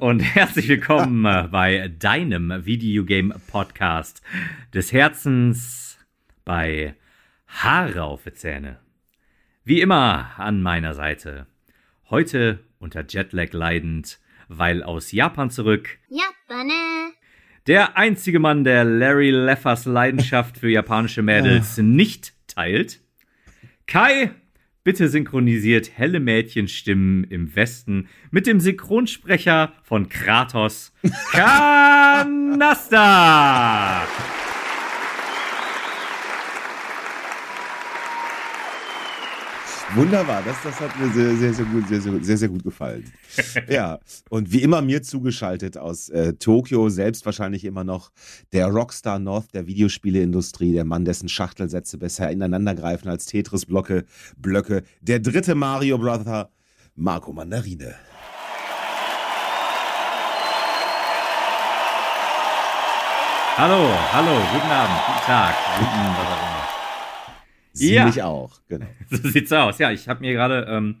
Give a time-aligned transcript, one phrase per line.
[0.00, 4.22] und herzlich willkommen äh, bei deinem Videogame Podcast
[4.72, 5.98] des Herzens
[6.44, 6.94] bei
[7.46, 8.78] Haare auf die Zähne.
[9.64, 11.46] Wie immer an meiner Seite.
[12.10, 15.98] Heute unter Jetlag leidend, weil aus Japan zurück.
[16.08, 17.12] Japane.
[17.66, 23.00] Der einzige Mann, der Larry Leffers Leidenschaft für japanische Mädels nicht teilt.
[23.86, 24.32] Kai
[24.84, 30.92] Bitte synchronisiert helle Mädchenstimmen im Westen mit dem Synchronsprecher von Kratos,
[31.32, 32.82] Kanasta.
[39.94, 43.04] Wunderbar, das, das hat mir sehr, sehr, sehr gut, sehr, sehr, sehr gut gefallen.
[43.68, 48.10] ja, und wie immer mir zugeschaltet aus äh, Tokio, selbst wahrscheinlich immer noch
[48.52, 54.04] der Rockstar North der Videospieleindustrie, der Mann, dessen Schachtelsätze besser ineinandergreifen als Tetris-Blöcke,
[54.36, 56.50] Blöcke, der dritte Mario Brother,
[56.96, 57.94] Marco Mandarine.
[63.56, 66.43] Hallo, hallo, guten Abend, guten Tag, guten.
[67.74, 68.06] Sie Ja.
[68.06, 68.86] mich auch, genau.
[69.10, 69.78] So sieht's aus.
[69.78, 70.96] Ja, ich habe mir gerade ähm,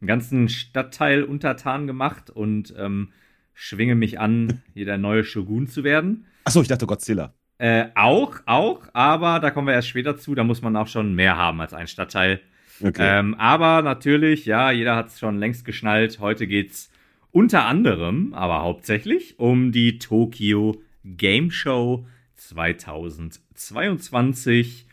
[0.00, 3.08] einen ganzen Stadtteil untertan gemacht und ähm,
[3.54, 6.24] schwinge mich an, hier der neue Shogun zu werden.
[6.44, 7.34] Achso, ich dachte Godzilla.
[7.58, 10.34] Äh, auch, auch, aber da kommen wir erst später zu.
[10.34, 12.40] Da muss man auch schon mehr haben als ein Stadtteil.
[12.80, 13.18] Okay.
[13.20, 16.18] Ähm, aber natürlich, ja, jeder hat es schon längst geschnallt.
[16.18, 16.90] Heute geht's
[17.30, 22.04] unter anderem, aber hauptsächlich um die Tokyo Game Show
[22.36, 24.86] 2022.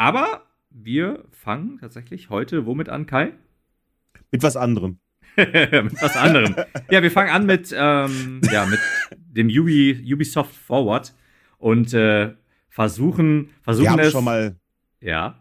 [0.00, 3.34] Aber wir fangen tatsächlich heute womit an, Kai?
[4.32, 4.98] Mit was anderem.
[5.36, 6.54] mit was anderem.
[6.90, 8.80] ja, wir fangen an mit, ähm, ja, mit
[9.18, 11.14] dem Ubi, Ubisoft Forward
[11.58, 12.32] und äh,
[12.70, 14.12] versuchen, versuchen Wir haben es.
[14.12, 14.56] schon mal
[15.02, 15.38] ja.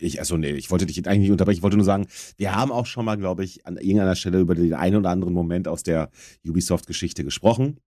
[0.00, 1.58] Ich, also nee, ich wollte dich eigentlich nicht unterbrechen.
[1.58, 4.56] Ich wollte nur sagen, wir haben auch schon mal, glaube ich, an irgendeiner Stelle über
[4.56, 6.10] den einen oder anderen Moment aus der
[6.44, 7.78] Ubisoft-Geschichte gesprochen,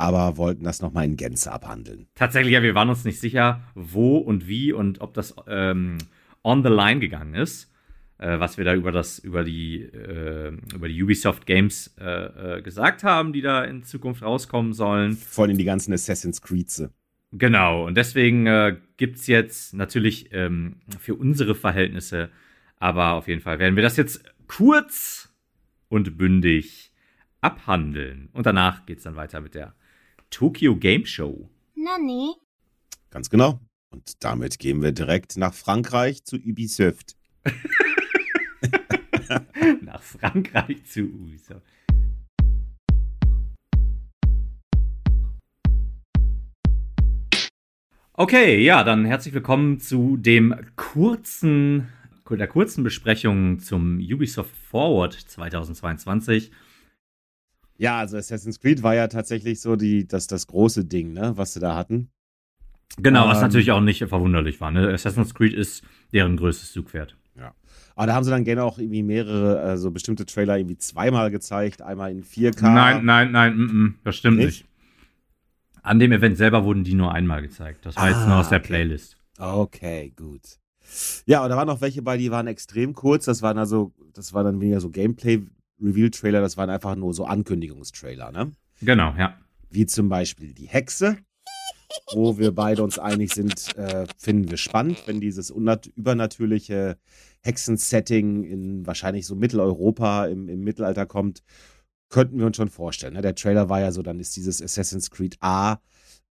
[0.00, 2.06] aber wollten das nochmal in Gänze abhandeln.
[2.14, 5.98] Tatsächlich, ja, wir waren uns nicht sicher, wo und wie und ob das ähm,
[6.42, 7.70] on the line gegangen ist,
[8.16, 12.62] äh, was wir da über das, über die, äh, über die Ubisoft Games äh, äh,
[12.62, 15.12] gesagt haben, die da in Zukunft rauskommen sollen.
[15.12, 16.88] Vor allem die ganzen Assassin's Creeds.
[17.32, 22.30] Genau, und deswegen äh, gibt es jetzt natürlich ähm, für unsere Verhältnisse,
[22.78, 25.28] aber auf jeden Fall werden wir das jetzt kurz
[25.88, 26.90] und bündig
[27.42, 28.30] abhandeln.
[28.32, 29.74] Und danach geht es dann weiter mit der
[30.30, 31.50] Tokyo Game Show.
[31.74, 32.34] Nani?
[33.10, 33.60] Ganz genau.
[33.90, 37.16] Und damit gehen wir direkt nach Frankreich zu Ubisoft.
[39.82, 41.62] Nach Frankreich zu Ubisoft.
[48.12, 51.88] Okay, ja, dann herzlich willkommen zu dem kurzen,
[52.28, 56.50] der kurzen Besprechung zum Ubisoft Forward 2022.
[57.80, 61.54] Ja, also Assassin's Creed war ja tatsächlich so die, das, das große Ding, ne, was
[61.54, 62.10] sie da hatten.
[62.98, 63.44] Genau, was Ähm.
[63.44, 64.70] natürlich auch nicht verwunderlich war.
[64.70, 64.88] Ne?
[64.92, 65.82] Assassin's Creed ist
[66.12, 67.16] deren größtes Zugpferd.
[67.96, 71.82] Aber da haben sie dann gerne auch irgendwie mehrere, also bestimmte Trailer irgendwie zweimal gezeigt.
[71.82, 72.62] Einmal in 4K.
[72.62, 74.46] Nein, nein, nein, mm, mm, das stimmt nicht?
[74.46, 74.66] Nicht?
[75.82, 77.84] An dem Event selber wurden die nur einmal gezeigt.
[77.84, 78.68] Das war jetzt Ah, nur aus der okay.
[78.68, 79.18] Playlist.
[79.38, 80.40] Okay, gut.
[81.26, 83.26] Ja, und da waren noch welche bei, die waren extrem kurz.
[83.26, 84.88] Das waren also, das war dann weniger so
[85.80, 88.52] Gameplay-Reveal-Trailer, das waren einfach nur so Ankündigungstrailer, ne?
[88.82, 89.38] Genau, ja.
[89.70, 91.16] Wie zum Beispiel die Hexe,
[92.12, 96.96] wo wir beide uns einig sind, äh, finden wir spannend, wenn dieses übernatürliche
[97.42, 101.42] Hexensetting in wahrscheinlich so Mitteleuropa im, im Mittelalter kommt,
[102.08, 103.14] könnten wir uns schon vorstellen.
[103.14, 103.22] Ne?
[103.22, 105.80] Der Trailer war ja so, dann ist dieses Assassin's Creed A,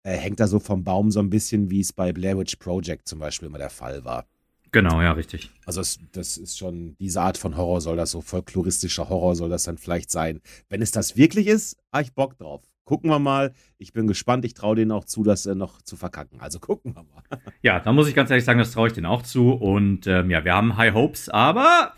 [0.02, 3.06] äh, hängt da so vom Baum so ein bisschen, wie es bei Blair Witch Project
[3.06, 4.26] zum Beispiel immer der Fall war.
[4.72, 5.50] Genau, ja, richtig.
[5.66, 9.50] Also das, das ist schon, diese Art von Horror soll das so, folkloristischer Horror soll
[9.50, 10.40] das dann vielleicht sein.
[10.68, 12.62] Wenn es das wirklich ist, habe ich Bock drauf.
[12.84, 13.52] Gucken wir mal.
[13.76, 14.44] Ich bin gespannt.
[14.44, 16.40] Ich traue denen auch zu, das äh, noch zu verkacken.
[16.40, 17.40] Also gucken wir mal.
[17.62, 19.52] Ja, da muss ich ganz ehrlich sagen, das traue ich denen auch zu.
[19.52, 21.92] Und ähm, ja, wir haben High Hopes, aber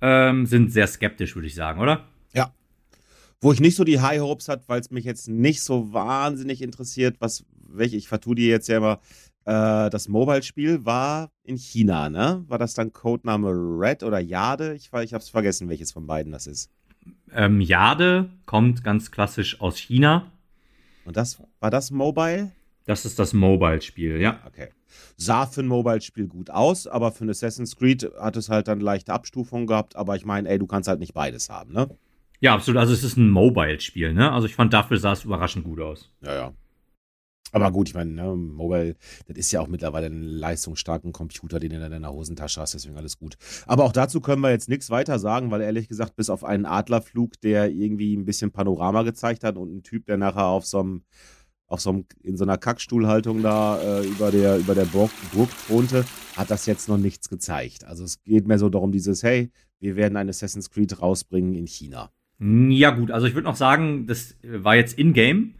[0.00, 2.08] ähm, sind sehr skeptisch, würde ich sagen, oder?
[3.40, 6.60] Wo ich nicht so die High Hopes hat, weil es mich jetzt nicht so wahnsinnig
[6.60, 9.00] interessiert, was, welche, ich vertue dir jetzt ja immer,
[9.48, 12.44] äh, das Mobile-Spiel war in China, ne?
[12.48, 14.74] War das dann Codename Red oder Jade?
[14.74, 16.70] Ich, ich habe es vergessen, welches von beiden das ist.
[17.32, 20.30] Ähm, Jade kommt ganz klassisch aus China.
[21.06, 22.52] Und das, war das Mobile?
[22.84, 24.38] Das ist das Mobile-Spiel, ja.
[24.46, 24.68] Okay.
[25.16, 28.80] Sah für ein Mobile-Spiel gut aus, aber für ein Assassin's Creed hat es halt dann
[28.80, 29.96] leichte Abstufungen gehabt.
[29.96, 31.88] Aber ich meine, ey, du kannst halt nicht beides haben, ne?
[32.40, 32.78] Ja, absolut.
[32.78, 34.30] Also es ist ein Mobile-Spiel, ne?
[34.30, 36.10] Also ich fand, dafür sah es überraschend gut aus.
[36.20, 36.52] Ja, ja.
[37.52, 38.96] Aber gut, ich meine, ne, Mobile,
[39.26, 42.96] das ist ja auch mittlerweile ein leistungsstarken Computer, den du in deiner Hosentasche hast, deswegen
[42.96, 43.36] alles gut.
[43.66, 46.66] Aber auch dazu können wir jetzt nichts weiter sagen, weil ehrlich gesagt, bis auf einen
[46.66, 50.80] Adlerflug, der irgendwie ein bisschen Panorama gezeigt hat und ein Typ, der nachher auf so
[50.80, 51.02] einem,
[51.66, 55.50] auf so einem, in so einer Kackstuhlhaltung da äh, über der, über der Burg, Burg
[55.66, 56.04] thronte,
[56.36, 57.84] hat das jetzt noch nichts gezeigt.
[57.84, 59.50] Also es geht mehr so darum, dieses, hey,
[59.80, 62.10] wir werden ein Assassin's Creed rausbringen in China.
[62.40, 65.54] Ja, gut, also ich würde noch sagen, das war jetzt in-game.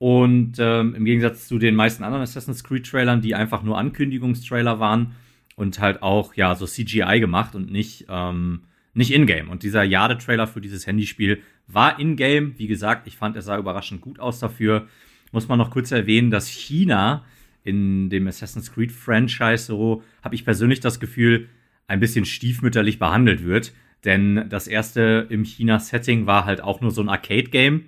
[0.00, 5.14] Und ähm, im Gegensatz zu den meisten anderen Assassin's Creed-Trailern, die einfach nur Ankündigungstrailer waren
[5.56, 8.62] und halt auch ja so CGI gemacht und nicht, ähm,
[8.94, 9.50] nicht in-game.
[9.50, 12.58] Und dieser Jade-Trailer für dieses Handyspiel war in-game.
[12.58, 14.86] Wie gesagt, ich fand, er sah überraschend gut aus dafür.
[15.32, 17.22] Muss man noch kurz erwähnen, dass China
[17.62, 21.50] in dem Assassin's Creed-Franchise so, habe ich persönlich das Gefühl,
[21.88, 23.74] ein bisschen stiefmütterlich behandelt wird.
[24.06, 27.84] Denn das erste im China-Setting war halt auch nur so ein Arcade-Game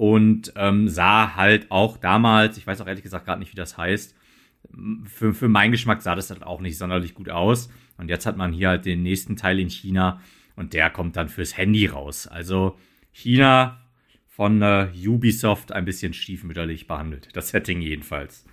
[0.00, 3.76] und ähm, sah halt auch damals, ich weiß auch ehrlich gesagt gerade nicht, wie das
[3.76, 4.14] heißt,
[5.04, 7.68] für, für meinen Geschmack sah das halt auch nicht sonderlich gut aus.
[7.98, 10.22] Und jetzt hat man hier halt den nächsten Teil in China
[10.56, 12.26] und der kommt dann fürs Handy raus.
[12.26, 12.78] Also
[13.12, 13.78] China
[14.26, 17.28] von äh, Ubisoft ein bisschen stiefmütterlich behandelt.
[17.34, 18.46] Das Setting jedenfalls.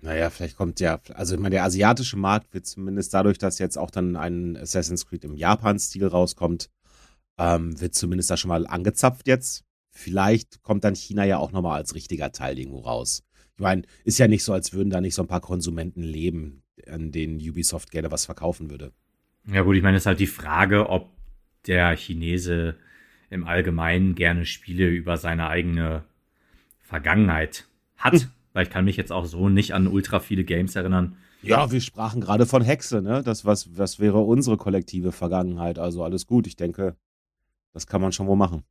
[0.00, 3.76] Naja, vielleicht kommt ja, also ich meine, der asiatische Markt wird zumindest dadurch, dass jetzt
[3.78, 6.70] auch dann ein Assassin's Creed im Japan-Stil rauskommt,
[7.36, 9.65] ähm, wird zumindest da schon mal angezapft jetzt
[9.96, 13.24] vielleicht kommt dann China ja auch nochmal als richtiger Teil irgendwo raus.
[13.54, 16.62] Ich meine, ist ja nicht so, als würden da nicht so ein paar Konsumenten leben,
[16.86, 18.92] an denen Ubisoft gerne was verkaufen würde.
[19.50, 21.10] Ja gut, ich meine, es ist halt die Frage, ob
[21.66, 22.76] der Chinese
[23.30, 26.04] im Allgemeinen gerne Spiele über seine eigene
[26.80, 27.66] Vergangenheit
[27.96, 28.14] hat.
[28.14, 28.30] Hm.
[28.52, 31.16] Weil ich kann mich jetzt auch so nicht an ultra viele Games erinnern.
[31.42, 33.22] Ja, wir sprachen gerade von Hexe, ne?
[33.22, 35.78] Das was, was wäre unsere kollektive Vergangenheit.
[35.78, 36.46] Also alles gut.
[36.46, 36.96] Ich denke,
[37.72, 38.62] das kann man schon wohl machen.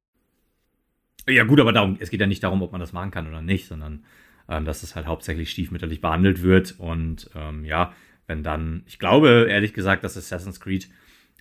[1.28, 3.42] Ja, gut, aber darum, es geht ja nicht darum, ob man das machen kann oder
[3.42, 4.04] nicht, sondern
[4.48, 6.76] ähm, dass es halt hauptsächlich stiefmütterlich behandelt wird.
[6.78, 7.94] Und ähm, ja,
[8.28, 10.90] wenn dann, ich glaube ehrlich gesagt, dass Assassin's Creed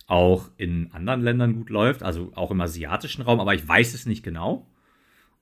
[0.07, 4.05] auch in anderen Ländern gut läuft, also auch im asiatischen Raum, aber ich weiß es
[4.05, 4.67] nicht genau.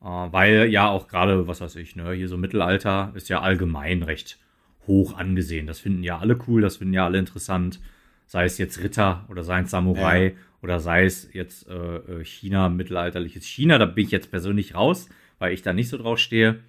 [0.01, 4.03] Äh, weil ja auch gerade, was weiß ich, ne, hier so Mittelalter ist ja allgemein
[4.03, 4.39] recht
[4.87, 5.67] hoch angesehen.
[5.67, 7.79] Das finden ja alle cool, das finden ja alle interessant.
[8.25, 10.27] Sei es jetzt Ritter oder sei Samurai.
[10.27, 10.31] Ja
[10.63, 15.09] oder sei es jetzt äh, äh, China, mittelalterliches China, da bin ich jetzt persönlich raus,
[15.37, 16.61] weil ich da nicht so drauf stehe.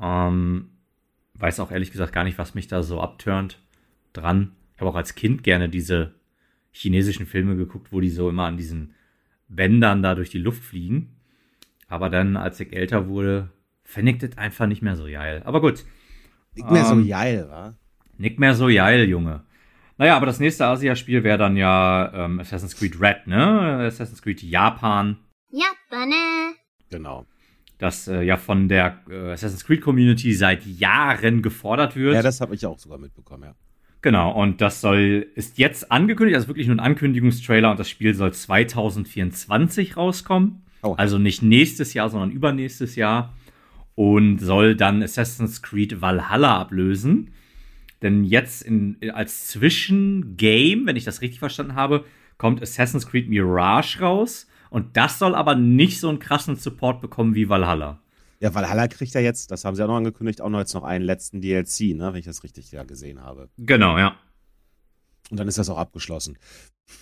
[0.00, 0.70] Ähm,
[1.34, 3.60] weiß auch ehrlich gesagt gar nicht, was mich da so abturnt
[4.14, 4.52] dran.
[4.74, 6.14] Ich habe auch als Kind gerne diese
[6.70, 8.94] chinesischen Filme geguckt, wo die so immer an diesen
[9.46, 11.14] Bändern da durch die Luft fliegen.
[11.88, 13.50] Aber dann, als ich älter wurde,
[13.84, 15.42] fände ich das einfach nicht mehr so geil.
[15.44, 15.84] Aber gut.
[16.54, 17.76] Nicht mehr ähm, so geil, wa?
[18.16, 19.44] Nicht mehr so geil, Junge.
[20.02, 23.84] Naja, aber das nächste Asia-Spiel wäre dann ja ähm, Assassin's Creed Red, ne?
[23.86, 25.16] Assassin's Creed Japan.
[25.48, 26.08] Japan.
[26.08, 26.54] Ne?
[26.90, 27.24] Genau.
[27.78, 32.16] Das äh, ja von der äh, Assassin's Creed Community seit Jahren gefordert wird.
[32.16, 33.54] Ja, das habe ich auch sogar mitbekommen, ja.
[34.00, 38.12] Genau, und das soll, ist jetzt angekündigt, also wirklich nur ein Ankündigungstrailer und das Spiel
[38.14, 40.64] soll 2024 rauskommen.
[40.82, 40.96] Oh.
[40.98, 43.34] Also nicht nächstes Jahr, sondern übernächstes Jahr.
[43.94, 47.30] Und soll dann Assassin's Creed Valhalla ablösen.
[48.02, 52.04] Denn jetzt in, als Zwischengame, wenn ich das richtig verstanden habe,
[52.36, 54.48] kommt Assassin's Creed Mirage raus.
[54.70, 58.00] Und das soll aber nicht so einen krassen Support bekommen wie Valhalla.
[58.40, 60.82] Ja, Valhalla kriegt ja jetzt, das haben sie auch noch angekündigt, auch noch jetzt noch
[60.82, 63.48] einen letzten DLC, ne, wenn ich das richtig ja gesehen habe.
[63.56, 64.16] Genau, ja.
[65.30, 66.36] Und dann ist das auch abgeschlossen.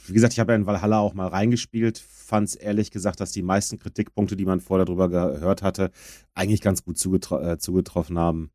[0.07, 3.33] Wie gesagt, ich habe ja in Valhalla auch mal reingespielt, fand es ehrlich gesagt, dass
[3.33, 5.91] die meisten Kritikpunkte, die man vorher darüber gehört hatte,
[6.35, 8.51] eigentlich ganz gut äh, zugetroffen haben.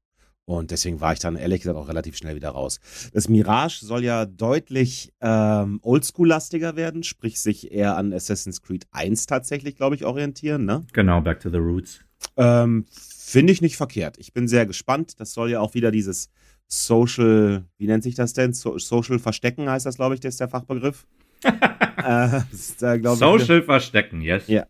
[0.45, 2.79] Und deswegen war ich dann ehrlich gesagt auch relativ schnell wieder raus.
[3.13, 9.25] Das Mirage soll ja deutlich ähm, oldschool-lastiger werden, sprich sich eher an Assassin's Creed 1
[9.25, 10.85] tatsächlich, glaube ich, orientieren, ne?
[10.93, 11.99] Genau, Back to the Roots.
[12.37, 14.17] Ähm, Finde ich nicht verkehrt.
[14.19, 15.19] Ich bin sehr gespannt.
[15.19, 16.29] Das soll ja auch wieder dieses
[16.67, 18.53] Social, wie nennt sich das denn?
[18.53, 21.07] So, Social Verstecken heißt das, glaube ich, das ist der Fachbegriff.
[21.43, 24.47] äh, ist, äh, Social ich, Verstecken, yes.
[24.47, 24.65] Ja,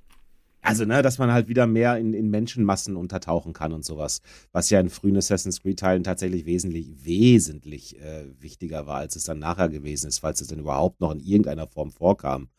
[0.65, 4.21] also, ne, dass man halt wieder mehr in, in Menschenmassen untertauchen kann und sowas.
[4.51, 9.37] Was ja in frühen Assassin's Creed-Teilen tatsächlich wesentlich, wesentlich äh, wichtiger war, als es dann
[9.39, 12.49] nachher gewesen ist, falls es denn überhaupt noch in irgendeiner Form vorkam.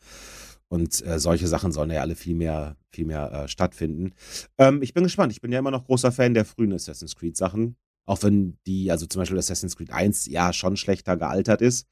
[0.69, 4.13] Und äh, solche Sachen sollen ja alle viel mehr, viel mehr äh, stattfinden.
[4.57, 5.31] Ähm, ich bin gespannt.
[5.33, 7.75] Ich bin ja immer noch großer Fan der frühen Assassin's Creed-Sachen.
[8.05, 11.87] Auch wenn die, also zum Beispiel Assassin's Creed 1 ja schon schlechter gealtert ist.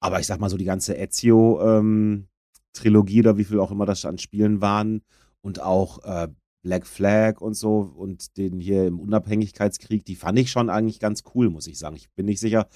[0.00, 4.04] Aber ich sag mal so, die ganze Ezio-Trilogie ähm, oder wie viel auch immer das
[4.04, 5.00] an Spielen waren
[5.46, 6.28] und auch äh,
[6.62, 11.22] Black Flag und so und den hier im Unabhängigkeitskrieg, die fand ich schon eigentlich ganz
[11.34, 11.94] cool, muss ich sagen.
[11.94, 12.66] Ich bin nicht sicher,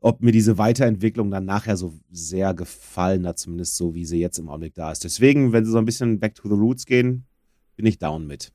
[0.00, 4.38] ob mir diese Weiterentwicklung dann nachher so sehr gefallen hat, zumindest so, wie sie jetzt
[4.38, 5.02] im Augenblick da ist.
[5.02, 7.24] Deswegen, wenn sie so ein bisschen back to the roots gehen,
[7.74, 8.52] bin ich down mit.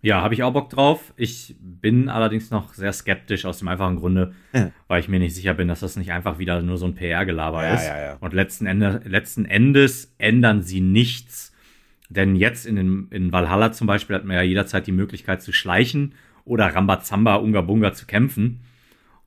[0.00, 1.12] Ja, habe ich auch Bock drauf.
[1.18, 4.70] Ich bin allerdings noch sehr skeptisch aus dem einfachen Grunde, Ja.
[4.88, 7.62] weil ich mir nicht sicher bin, dass das nicht einfach wieder nur so ein PR-Gelaber
[7.64, 7.84] Ja, ist.
[7.86, 8.16] ja, ja.
[8.20, 11.49] Und letzten, Ende, letzten Endes ändern sie nichts.
[12.10, 15.52] Denn jetzt in, den, in Valhalla zum Beispiel hat man ja jederzeit die Möglichkeit zu
[15.52, 16.14] schleichen
[16.44, 18.60] oder Rambazamba, Unga Bunga zu kämpfen.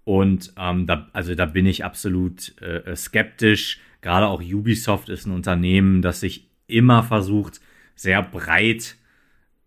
[0.04, 3.80] Und ähm, da, also da bin ich absolut äh, skeptisch.
[4.02, 7.62] Gerade auch Ubisoft ist ein Unternehmen, das sich immer versucht,
[7.96, 8.98] sehr breit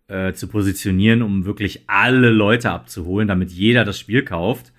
[0.08, 4.72] äh, zu positionieren, um wirklich alle Leute abzuholen, damit jeder das Spiel kauft.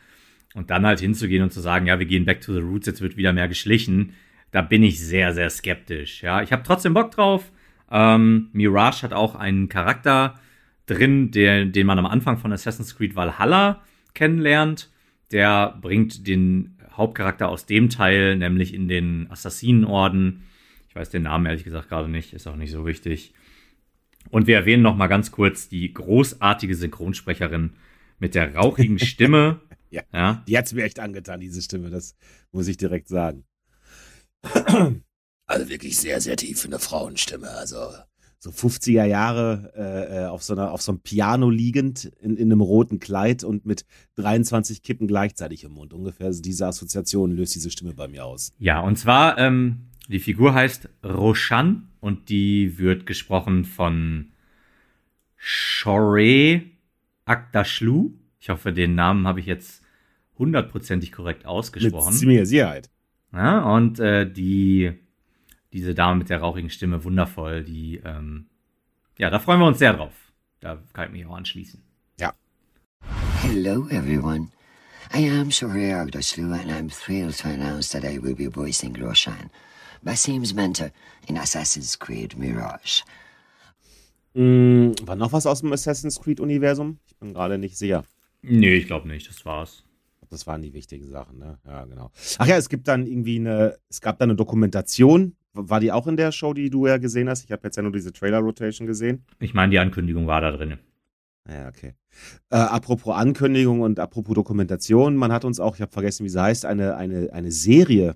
[0.54, 3.02] Und dann halt hinzugehen und zu sagen, ja, wir gehen back to the roots, jetzt
[3.02, 4.14] wird wieder mehr geschlichen.
[4.52, 6.22] Da bin ich sehr, sehr skeptisch.
[6.22, 7.52] Ja, ich habe trotzdem Bock drauf.
[7.92, 10.40] Ähm, Mirage hat auch einen Charakter
[10.86, 14.90] drin, der, den man am Anfang von Assassin's Creed Valhalla kennenlernt.
[15.32, 20.44] Der bringt den Hauptcharakter aus dem Teil, nämlich in den Assassinenorden.
[20.90, 23.34] Ich weiß den Namen ehrlich gesagt gerade nicht, ist auch nicht so wichtig.
[24.30, 27.74] Und wir erwähnen noch mal ganz kurz die großartige Synchronsprecherin
[28.20, 29.62] mit der rauchigen Stimme.
[29.90, 30.02] Ja.
[30.12, 30.44] ja.
[30.50, 32.18] Die hat's mir echt angetan, diese Stimme, das
[32.52, 33.46] muss ich direkt sagen.
[35.48, 37.50] Also wirklich sehr, sehr tief für eine Frauenstimme.
[37.50, 37.78] Also
[38.40, 42.52] so 50er Jahre äh, äh, auf, so einer, auf so einem Piano liegend in, in
[42.52, 43.86] einem roten Kleid und mit
[44.16, 45.94] 23 Kippen gleichzeitig im Mund.
[45.94, 48.54] Ungefähr diese Assoziation löst diese Stimme bei mir aus.
[48.60, 54.32] Ja, und zwar, ähm, die Figur heißt Roshan und die wird gesprochen von
[55.36, 56.62] Shore
[57.26, 58.12] Akdashlu.
[58.40, 59.82] Ich hoffe, den Namen habe ich jetzt
[60.38, 62.12] hundertprozentig korrekt ausgesprochen.
[62.12, 62.90] Mit ziemlicher Sicherheit.
[63.34, 64.94] Ja, und äh, die,
[65.74, 68.48] diese Dame mit der rauchigen Stimme, wundervoll, die, ähm,
[69.18, 70.14] ja, da freuen wir uns sehr drauf.
[70.60, 71.82] Da kann ich mich auch anschließen.
[73.42, 74.50] Hello, everyone.
[75.14, 79.52] I am Shohreh Agdaslu, and I'm thrilled to announce that I will be voicing Roshan,
[80.04, 80.92] Basim's mentor
[81.28, 83.04] in Assassin's Creed Mirage.
[84.34, 87.00] Mm, war noch was aus dem Assassin's Creed-Universum?
[87.08, 88.04] Ich bin gerade nicht sicher.
[88.42, 89.84] Nee, ich glaube nicht, das war's.
[90.30, 91.60] Das waren die wichtigen Sachen, ne?
[91.66, 92.12] Ja, genau.
[92.40, 95.36] Ach ja, es gibt dann irgendwie eine, es gab da eine Dokumentation.
[95.58, 97.44] War die auch in der Show, die du ja gesehen hast?
[97.46, 99.26] Ich habe jetzt ja nur diese Trailer-Rotation gesehen.
[99.40, 100.78] Ich meine, die Ankündigung war da drin.
[101.50, 101.94] Ja, okay.
[102.50, 106.42] Äh, apropos Ankündigung und apropos Dokumentation, man hat uns auch, ich habe vergessen, wie sie
[106.42, 108.16] heißt, eine, eine, eine Serie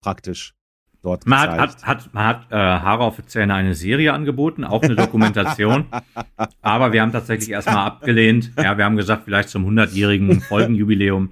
[0.00, 0.54] praktisch
[1.02, 1.60] dort Man gezeigt.
[1.60, 5.86] hat, hat, man hat äh, Haare auf Zähne eine Serie angeboten, auch eine Dokumentation.
[6.62, 8.52] aber wir haben tatsächlich erstmal abgelehnt.
[8.56, 11.30] Ja, wir haben gesagt, vielleicht zum 100-jährigen Folgenjubiläum.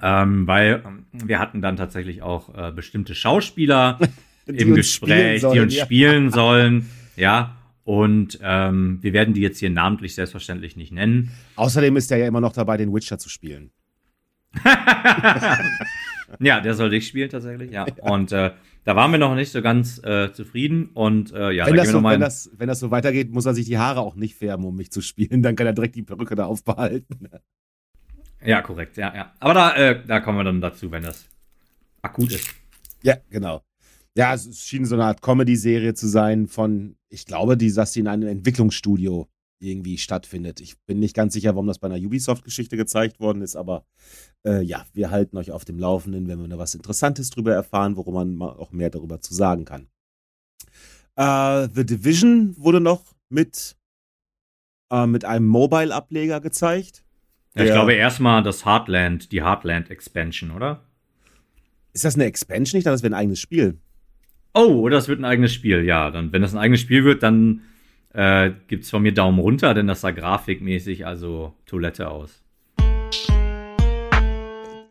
[0.00, 3.98] Ähm, weil ähm, wir hatten dann tatsächlich auch äh, bestimmte Schauspieler
[4.46, 5.84] im Gespräch, spielen die uns sollen, ja.
[5.84, 6.90] spielen sollen.
[7.16, 11.30] Ja, und ähm, wir werden die jetzt hier namentlich selbstverständlich nicht nennen.
[11.56, 13.70] Außerdem ist er ja immer noch dabei, den Witcher zu spielen.
[16.40, 17.86] Ja, der soll dich spielen tatsächlich, ja.
[18.02, 18.52] Und äh,
[18.84, 20.90] da waren wir noch nicht so ganz äh, zufrieden.
[20.94, 23.54] Und äh, ja, wenn, da das so, wenn, das, wenn das so weitergeht, muss er
[23.54, 25.42] sich die Haare auch nicht färben, um mich zu spielen.
[25.42, 27.28] Dann kann er direkt die Perücke da aufbehalten.
[28.44, 29.34] Ja, korrekt, ja, ja.
[29.40, 31.26] Aber da, äh, da kommen wir dann dazu, wenn das
[32.02, 32.48] akut ist.
[33.02, 33.62] Ja, genau.
[34.16, 38.00] Ja, es schien so eine Art Comedy-Serie zu sein von, ich glaube, die, dass sie
[38.00, 39.28] in einem Entwicklungsstudio
[39.60, 40.60] irgendwie stattfindet.
[40.60, 43.84] Ich bin nicht ganz sicher, warum das bei einer Ubisoft-Geschichte gezeigt worden ist, aber
[44.46, 47.96] äh, ja, wir halten euch auf dem Laufenden, wenn wir da was Interessantes drüber erfahren,
[47.96, 49.88] worum man auch mehr darüber zu sagen kann.
[51.16, 53.76] Äh, The Division wurde noch mit,
[54.90, 57.04] äh, mit einem Mobile-Ableger gezeigt.
[57.58, 60.82] Ja, ich glaube erstmal das Heartland, die Heartland Expansion, oder?
[61.92, 62.78] Ist das eine Expansion?
[62.78, 63.78] Ich dachte, das wäre ein eigenes Spiel.
[64.54, 66.10] Oh, das wird ein eigenes Spiel, ja.
[66.10, 67.62] Dann, wenn das ein eigenes Spiel wird, dann
[68.14, 72.42] äh, gibt es von mir Daumen runter, denn das sah grafikmäßig also Toilette aus.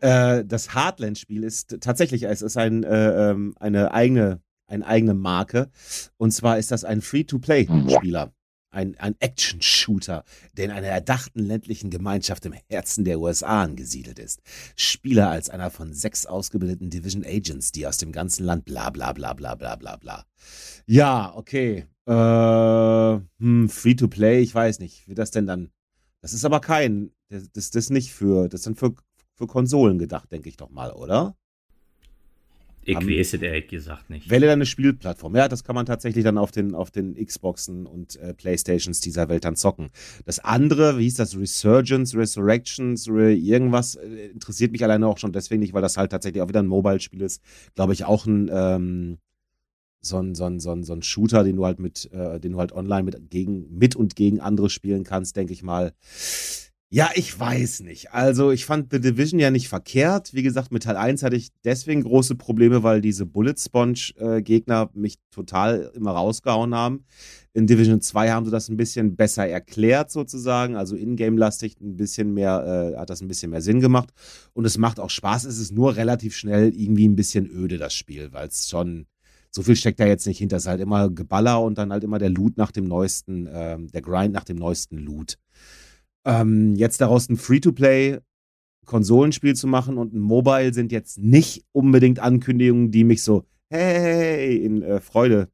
[0.00, 5.70] Äh, das Heartland-Spiel ist tatsächlich, es ist ein, äh, ähm, eine eigene, eine eigene Marke.
[6.18, 8.32] Und zwar ist das ein Free-to-Play-Spieler.
[8.70, 10.24] Ein, ein Action-Shooter,
[10.56, 14.40] der in einer erdachten ländlichen Gemeinschaft im Herzen der USA angesiedelt ist.
[14.76, 19.12] Spieler als einer von sechs ausgebildeten Division Agents, die aus dem ganzen Land bla bla
[19.12, 20.24] bla bla bla bla bla.
[20.86, 21.86] Ja, okay.
[22.06, 25.08] Äh, hm, Free-to-Play, ich weiß nicht.
[25.08, 25.70] Wie das denn dann?
[26.20, 28.94] Das ist aber kein, das, das, das nicht für, das sind für
[29.38, 31.36] für Konsolen gedacht, denke ich doch mal, oder?
[32.96, 34.30] Weiß es ehrlich gesagt nicht.
[34.30, 35.36] Wähle eine Spielplattform.
[35.36, 39.28] Ja, das kann man tatsächlich dann auf den, auf den Xboxen und äh, Playstations dieser
[39.28, 39.90] Welt dann zocken.
[40.24, 45.32] Das andere, wie hieß das, Resurgence, Resurrections, Re irgendwas, äh, interessiert mich alleine auch schon
[45.32, 47.42] deswegen nicht, weil das halt tatsächlich auch wieder ein Mobile-Spiel ist.
[47.74, 49.18] Glaube ich auch ein, ähm,
[50.00, 52.52] so ein, so ein, so ein, so ein Shooter, den du halt mit, äh, den
[52.52, 55.92] du halt online mit, gegen, mit und gegen andere spielen kannst, denke ich mal.
[56.90, 58.12] Ja, ich weiß nicht.
[58.12, 60.32] Also, ich fand The Division ja nicht verkehrt.
[60.32, 65.18] Wie gesagt, mit Teil 1 hatte ich deswegen große Probleme, weil diese Bullet Sponge-Gegner mich
[65.30, 67.04] total immer rausgehauen haben.
[67.52, 70.76] In Division 2 haben sie das ein bisschen besser erklärt, sozusagen.
[70.76, 74.08] Also in-game-lastig ein bisschen mehr, äh, hat das ein bisschen mehr Sinn gemacht.
[74.54, 75.44] Und es macht auch Spaß.
[75.44, 79.06] Es ist nur relativ schnell irgendwie ein bisschen öde, das Spiel, weil es schon.
[79.50, 80.56] So viel steckt da jetzt nicht hinter.
[80.56, 83.88] Es ist halt immer Geballer und dann halt immer der Loot nach dem neuesten, ähm,
[83.88, 85.36] der Grind nach dem neuesten Loot.
[86.24, 88.20] Ähm, jetzt daraus ein Free-to-Play
[88.88, 94.56] Konsolenspiel zu machen und ein Mobile sind jetzt nicht unbedingt Ankündigungen, die mich so hey
[94.56, 95.48] in äh, Freude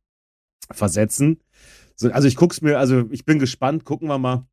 [0.70, 1.40] versetzen.
[1.96, 4.46] So, also ich guck's mir, also ich bin gespannt, gucken wir mal.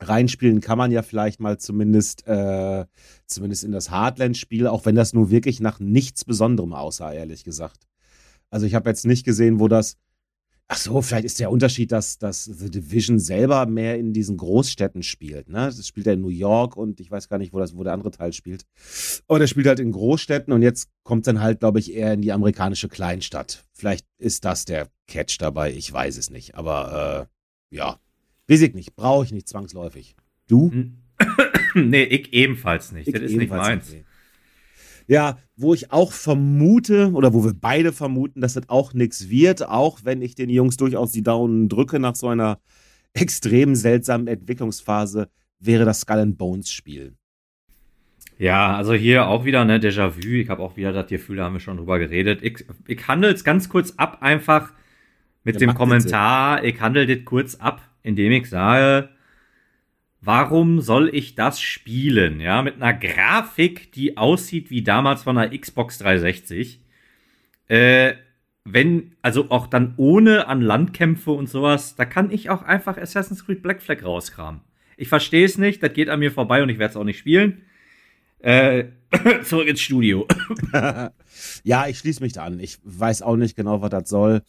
[0.00, 2.84] Reinspielen kann man ja vielleicht mal zumindest, äh,
[3.26, 7.86] zumindest in das Heartland-Spiel, auch wenn das nur wirklich nach nichts Besonderem aussah, ehrlich gesagt.
[8.50, 9.96] Also ich habe jetzt nicht gesehen, wo das,
[10.68, 15.04] Ach so, vielleicht ist der Unterschied, dass, dass The Division selber mehr in diesen Großstädten
[15.04, 15.48] spielt.
[15.48, 15.66] Ne?
[15.66, 17.92] Das spielt er in New York und ich weiß gar nicht, wo, das, wo der
[17.92, 18.66] andere Teil spielt.
[19.28, 22.20] Aber der spielt halt in Großstädten und jetzt kommt dann halt, glaube ich, eher in
[22.20, 23.64] die amerikanische Kleinstadt.
[23.72, 26.56] Vielleicht ist das der Catch dabei, ich weiß es nicht.
[26.56, 27.28] Aber
[27.70, 28.00] äh, ja,
[28.48, 30.16] weiß ich nicht, brauche ich nicht zwangsläufig.
[30.48, 30.72] Du?
[31.74, 33.06] nee, ich ebenfalls nicht.
[33.06, 33.92] Ich das ist nicht meins.
[33.92, 34.05] Nicht.
[35.08, 39.66] Ja, wo ich auch vermute, oder wo wir beide vermuten, dass das auch nichts wird,
[39.68, 42.58] auch wenn ich den Jungs durchaus die Daumen drücke nach so einer
[43.14, 45.28] extrem seltsamen Entwicklungsphase,
[45.60, 47.14] wäre das Skull and Bones Spiel.
[48.38, 50.20] Ja, also hier auch wieder, ne, Déjà-vu.
[50.20, 52.40] Ich habe auch wieder das Gefühl, da haben wir schon drüber geredet.
[52.42, 54.72] Ich, ich handle es ganz kurz ab, einfach
[55.44, 56.62] mit Ja, dem Kommentar.
[56.64, 59.08] Ich handle das kurz ab, indem ich sage,
[60.26, 62.40] warum soll ich das spielen?
[62.40, 66.80] Ja, mit einer Grafik, die aussieht wie damals von einer Xbox 360.
[67.68, 68.14] Äh,
[68.64, 73.46] wenn, also auch dann ohne an Landkämpfe und sowas, da kann ich auch einfach Assassin's
[73.46, 74.60] Creed Black Flag rauskramen.
[74.96, 77.18] Ich verstehe es nicht, das geht an mir vorbei und ich werde es auch nicht
[77.18, 77.62] spielen.
[78.40, 78.84] Äh,
[79.44, 80.26] zurück ins Studio.
[81.64, 82.60] ja, ich schließe mich da an.
[82.60, 84.42] Ich weiß auch nicht genau, was das soll.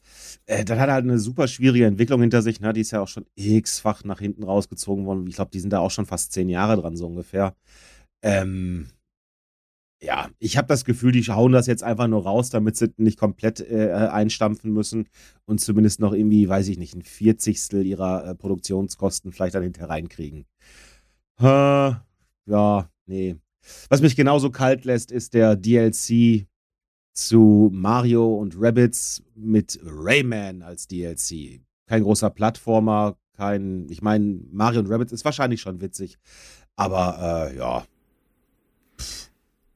[0.46, 2.60] Äh, das hat halt eine super schwierige Entwicklung hinter sich.
[2.60, 2.74] Ne?
[2.74, 5.28] Die ist ja auch schon x-fach nach hinten rausgezogen worden.
[5.28, 7.56] Ich glaube, die sind da auch schon fast zehn Jahre dran, so ungefähr.
[8.24, 8.88] Ähm,
[10.02, 13.18] ja, ich habe das Gefühl, die hauen das jetzt einfach nur raus, damit sie nicht
[13.18, 15.10] komplett äh, einstampfen müssen
[15.46, 19.90] und zumindest noch irgendwie, weiß ich nicht, ein Vierzigstel ihrer äh, Produktionskosten vielleicht dann hinterher
[19.90, 20.46] reinkriegen.
[21.40, 21.94] Äh,
[22.46, 23.38] ja, nee.
[23.90, 26.48] Was mich genauso kalt lässt, ist der DLC
[27.14, 31.62] zu Mario und Rabbids mit Rayman als DLC.
[31.88, 36.18] Kein großer Plattformer, kein, ich meine, Mario und Rabbids ist wahrscheinlich schon witzig,
[36.76, 37.86] aber äh, ja,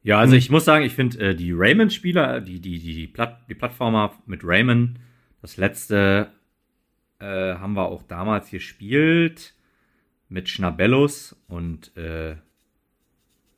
[0.04, 3.56] Ja, also ich muss sagen, ich finde äh, die Rayman-Spieler, die, die, die, Platt, die
[3.56, 5.00] Plattformer mit Rayman,
[5.42, 6.32] das letzte
[7.20, 9.54] äh, haben wir auch damals gespielt
[10.28, 12.36] mit Schnabellus und äh,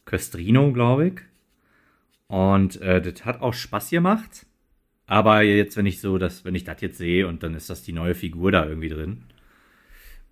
[0.05, 1.13] Köstrino, glaube ich.
[2.27, 4.45] Und äh, das hat auch Spaß gemacht.
[5.05, 7.83] Aber jetzt, wenn ich so das, wenn ich das jetzt sehe und dann ist das
[7.83, 9.23] die neue Figur da irgendwie drin.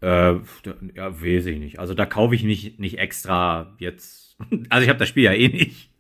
[0.02, 0.36] Äh,
[0.96, 1.80] ja, weiß ich nicht.
[1.80, 4.38] Also da kaufe ich nicht, nicht extra jetzt.
[4.70, 5.92] Also ich habe das Spiel ja eh nicht.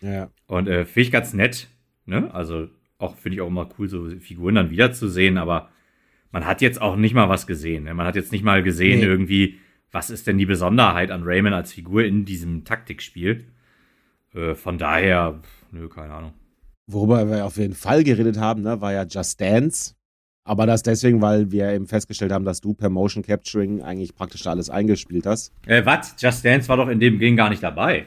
[0.00, 0.30] ja.
[0.46, 1.68] Und äh, finde ich ganz nett.
[2.06, 2.32] Ne?
[2.32, 5.70] Also auch finde ich auch immer cool, so Figuren dann wiederzusehen, aber
[6.30, 7.84] man hat jetzt auch nicht mal was gesehen.
[7.84, 7.92] Ne?
[7.92, 9.04] Man hat jetzt nicht mal gesehen, Nee.
[9.06, 9.58] irgendwie,
[9.92, 13.44] was ist denn die Besonderheit an Rayman als Figur in diesem Taktikspiel.
[14.34, 16.32] Äh, von daher, nö, keine Ahnung.
[16.86, 19.94] Worüber wir auf jeden Fall geredet haben, ne, war ja Just Dance.
[20.44, 24.44] Aber das deswegen, weil wir eben festgestellt haben, dass du per Motion Capturing eigentlich praktisch
[24.46, 25.52] alles eingespielt hast.
[25.66, 26.16] Äh, was?
[26.18, 28.06] Just Dance war doch in dem Game gar nicht dabei.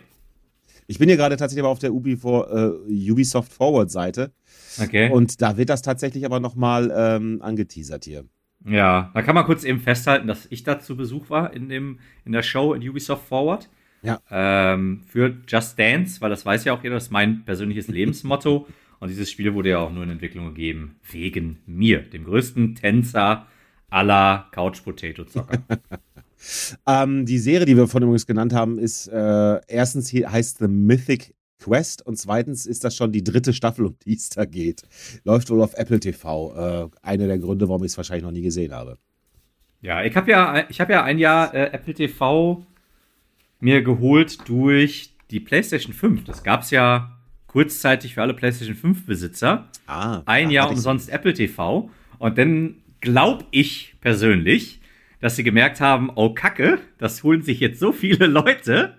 [0.88, 4.34] Ich bin hier gerade tatsächlich aber auf der Ubi for, äh, Ubisoft Forward Seite
[4.82, 5.10] Okay.
[5.10, 8.26] und da wird das tatsächlich aber nochmal ähm, angeteasert hier.
[8.68, 12.00] Ja, da kann man kurz eben festhalten, dass ich da zu Besuch war in, dem,
[12.26, 13.70] in der Show in Ubisoft Forward.
[14.02, 14.20] Ja.
[14.30, 18.68] Ähm, für Just Dance, weil das weiß ja auch jeder, das ist mein persönliches Lebensmotto.
[19.00, 23.46] Und dieses Spiel wurde ja auch nur in Entwicklung gegeben wegen mir, dem größten Tänzer
[23.90, 25.60] aller Couch Potato Zocker.
[26.86, 30.68] Ähm, die Serie, die wir von übrigens genannt haben, ist äh, erstens hier heißt The
[30.68, 34.84] Mythic Quest und zweitens ist das schon die dritte Staffel, um die es da geht.
[35.24, 36.54] Läuft wohl auf Apple TV.
[36.56, 38.98] Äh, einer der Gründe, warum ich es wahrscheinlich noch nie gesehen habe.
[39.82, 42.66] ja, ich habe ja, ich habe ja ein Jahr äh, Apple TV
[43.60, 46.24] mir geholt durch die PlayStation 5.
[46.26, 49.70] Das gab es ja kurzzeitig für alle PlayStation 5 Besitzer.
[49.88, 51.90] Ah, ein Jahr umsonst Apple TV.
[52.20, 54.82] Und dann glaube ich persönlich,
[55.22, 58.96] dass sie gemerkt haben, oh Kacke, das holen sich jetzt so viele Leute,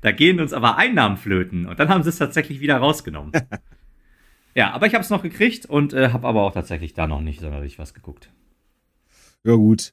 [0.00, 1.66] da gehen uns aber Einnahmen flöten.
[1.66, 3.32] Und dann haben sie es tatsächlich wieder rausgenommen.
[4.54, 7.20] ja, aber ich habe es noch gekriegt und äh, habe aber auch tatsächlich da noch
[7.20, 8.30] nicht sonderlich was geguckt.
[9.44, 9.92] Ja, gut.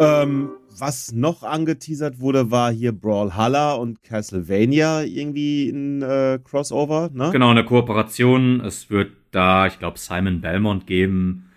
[0.00, 7.30] Ähm, was noch angeteasert wurde, war hier Brawlhalla und Castlevania irgendwie ein äh, Crossover, ne?
[7.32, 8.60] Genau, eine Kooperation.
[8.60, 11.50] Es wird da, ich glaube, Simon Belmont geben.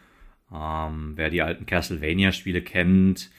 [0.54, 3.32] Ähm, wer die alten Castlevania-Spiele kennt.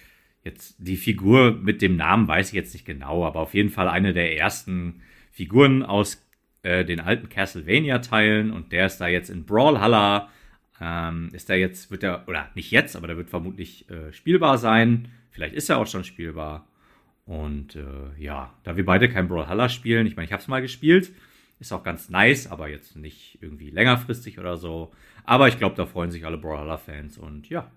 [0.45, 3.89] Jetzt die Figur mit dem Namen weiß ich jetzt nicht genau, aber auf jeden Fall
[3.89, 5.01] eine der ersten
[5.33, 6.23] Figuren aus
[6.63, 10.29] äh, den alten Castlevania-Teilen und der ist da jetzt in Brawlhalla.
[10.81, 14.59] Ähm, ist da jetzt, wird er, oder nicht jetzt, aber der wird vermutlich äh, spielbar
[14.59, 15.09] sein.
[15.31, 16.69] Vielleicht ist er auch schon spielbar.
[17.25, 20.61] Und äh, ja, da wir beide kein Brawlhalla spielen, ich meine, ich habe es mal
[20.61, 21.11] gespielt,
[21.59, 24.93] ist auch ganz nice, aber jetzt nicht irgendwie längerfristig oder so.
[25.25, 27.71] Aber ich glaube, da freuen sich alle Brawlhalla-Fans und ja.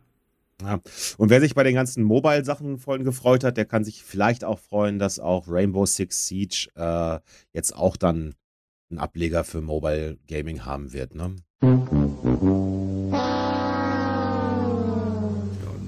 [0.61, 0.81] Ja.
[1.17, 4.59] Und wer sich bei den ganzen Mobile-Sachen vorhin gefreut hat, der kann sich vielleicht auch
[4.59, 7.19] freuen, dass auch Rainbow Six Siege äh,
[7.53, 8.35] jetzt auch dann
[8.89, 11.35] einen Ableger für Mobile Gaming haben wird, ne?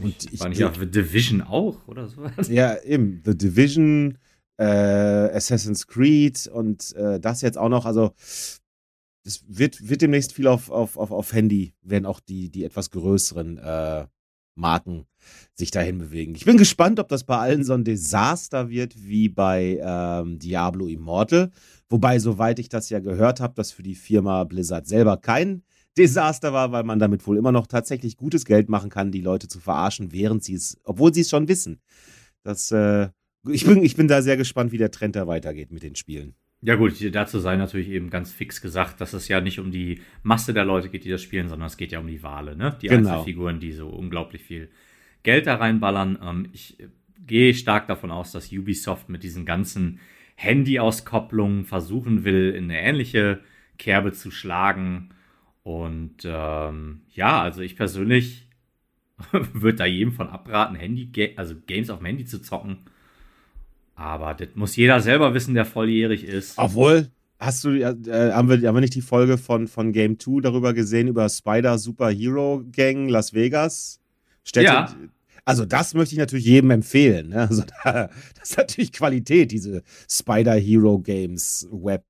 [0.01, 2.21] Und ich, war nicht auch The Division auch oder so?
[2.49, 3.21] Ja, eben.
[3.25, 4.17] The Division,
[4.58, 7.86] äh, Assassin's Creed und äh, das jetzt auch noch.
[7.86, 8.12] Also,
[9.25, 12.89] es wird, wird demnächst viel auf, auf, auf, auf Handy, werden auch die, die etwas
[12.91, 14.08] größeren äh,
[14.55, 15.05] Marken
[15.53, 16.35] sich dahin bewegen.
[16.35, 20.88] Ich bin gespannt, ob das bei allen so ein Desaster wird wie bei ähm, Diablo
[20.88, 21.51] Immortal.
[21.89, 25.63] Wobei, soweit ich das ja gehört habe, das für die Firma Blizzard selber kein
[25.97, 29.47] Desaster war, weil man damit wohl immer noch tatsächlich gutes Geld machen kann, die Leute
[29.47, 31.81] zu verarschen, während sie es, obwohl sie es schon wissen.
[32.43, 33.09] Das, äh,
[33.47, 36.35] ich, bin, ich bin da sehr gespannt, wie der Trend da weitergeht mit den Spielen.
[36.62, 40.02] Ja gut, dazu sei natürlich eben ganz fix gesagt, dass es ja nicht um die
[40.24, 42.78] Masse der Leute geht, die das spielen, sondern es geht ja um die Wale, ne?
[42.82, 43.10] Die genau.
[43.10, 44.69] Einzelfiguren, die so unglaublich viel
[45.24, 46.19] Geld da reinballern.
[46.22, 46.78] Ähm, ich
[47.26, 50.00] gehe stark davon aus, dass Ubisoft mit diesen ganzen
[50.36, 53.39] Handy-Auskopplungen versuchen will, in eine ähnliche
[53.78, 55.10] Kerbe zu schlagen.
[55.63, 58.50] Und ähm, ja, also ich persönlich
[59.32, 62.80] würde da jedem von abraten, Handy, also Games auf dem Handy zu zocken.
[63.99, 66.57] Aber das muss jeder selber wissen, der volljährig ist.
[66.57, 70.39] Obwohl, hast du, äh, haben, wir, haben wir nicht die Folge von, von Game 2
[70.39, 73.99] darüber gesehen, über Spider Super Hero Gang Las Vegas?
[74.45, 74.95] Städte, ja.
[75.43, 77.29] Also das möchte ich natürlich jedem empfehlen.
[77.29, 77.41] Ne?
[77.49, 78.09] Also da,
[78.39, 82.05] das ist natürlich Qualität, diese Spider Hero Games Web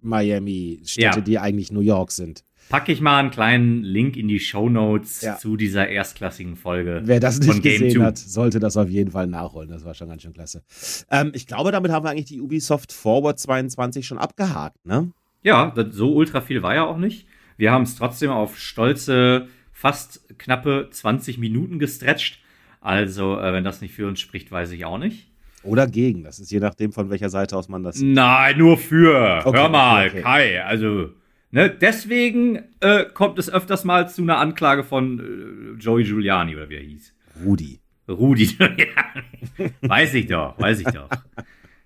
[0.00, 1.20] Miami Städte, ja.
[1.20, 2.42] die eigentlich New York sind.
[2.68, 5.36] Packe ich mal einen kleinen Link in die Show Notes ja.
[5.36, 7.00] zu dieser erstklassigen Folge.
[7.04, 9.70] Wer das nicht gesehen hat, sollte das auf jeden Fall nachholen.
[9.70, 10.62] Das war schon ganz schön klasse.
[11.10, 15.12] Ähm, ich glaube, damit haben wir eigentlich die Ubisoft Forward 22 schon abgehakt, ne?
[15.42, 17.26] Ja, das, so ultra viel war ja auch nicht.
[17.56, 22.40] Wir haben es trotzdem auf stolze, fast knappe 20 Minuten gestretcht.
[22.80, 25.28] Also, äh, wenn das nicht für uns spricht, weiß ich auch nicht.
[25.62, 26.22] Oder gegen.
[26.22, 28.14] Das ist je nachdem, von welcher Seite aus man das sieht.
[28.14, 29.42] Nein, nur für.
[29.44, 30.22] Okay, Hör mal, okay, okay.
[30.22, 30.64] Kai.
[30.64, 31.10] Also,
[31.50, 36.68] ne, deswegen äh, kommt es öfters mal zu einer Anklage von äh, Joey Giuliani oder
[36.68, 37.14] wie er hieß.
[37.44, 37.80] Rudi.
[38.08, 39.72] Rudi Giuliani.
[39.82, 41.08] weiß ich doch, weiß ich doch.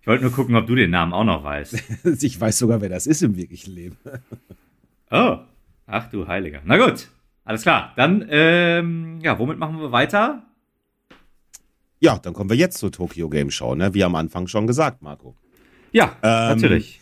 [0.02, 1.80] Ich wollte nur gucken, ob du den Namen auch noch weißt.
[2.22, 3.96] ich weiß sogar, wer das ist im wirklichen Leben.
[5.12, 5.38] oh,
[5.86, 6.60] ach du Heiliger.
[6.64, 7.08] Na gut,
[7.44, 7.92] alles klar.
[7.94, 10.42] Dann, ähm, ja, womit machen wir weiter?
[12.00, 13.94] Ja, dann kommen wir jetzt zur Tokyo Game Show, ne?
[13.94, 15.36] Wie am Anfang schon gesagt, Marco.
[15.92, 16.98] Ja, ähm, natürlich.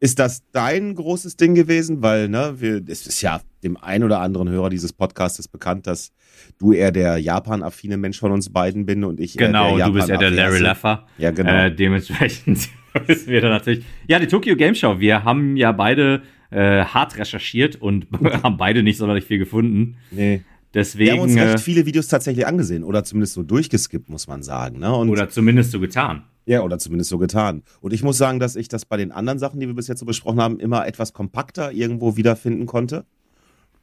[0.00, 2.02] Ist das dein großes Ding gewesen?
[2.02, 6.12] Weil, ne, wir, es ist ja dem ein oder anderen Hörer dieses Podcasts bekannt, dass
[6.58, 10.08] du eher der Japan-affine Mensch von uns beiden bin und ich genau, der du bist
[10.08, 11.06] ja der Larry Laffer.
[11.18, 11.50] Ja, genau.
[11.50, 12.68] Äh, dementsprechend
[13.06, 13.84] wissen wir dann natürlich.
[14.06, 15.00] Ja, die Tokyo Game Show.
[15.00, 18.06] Wir haben ja beide äh, hart recherchiert und
[18.42, 19.96] haben beide nicht sonderlich viel gefunden.
[20.12, 20.42] Nee.
[20.74, 24.26] Deswegen, wir haben uns recht äh, viele Videos tatsächlich angesehen oder zumindest so durchgeskippt, muss
[24.26, 24.78] man sagen.
[24.78, 24.94] Ne?
[24.94, 26.24] Und, oder zumindest so getan.
[26.44, 27.62] Ja, oder zumindest so getan.
[27.80, 30.00] Und ich muss sagen, dass ich das bei den anderen Sachen, die wir bis jetzt
[30.00, 33.04] so besprochen haben, immer etwas kompakter irgendwo wiederfinden konnte.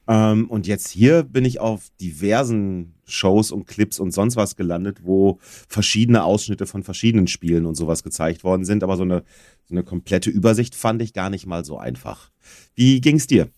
[0.08, 5.00] Ähm, und jetzt hier bin ich auf diversen Shows und Clips und sonst was gelandet,
[5.04, 8.84] wo verschiedene Ausschnitte von verschiedenen Spielen und sowas gezeigt worden sind.
[8.84, 9.24] Aber so eine,
[9.65, 12.32] so eine komplette Übersicht fand ich gar nicht mal so einfach.
[12.76, 13.50] Wie ging's dir?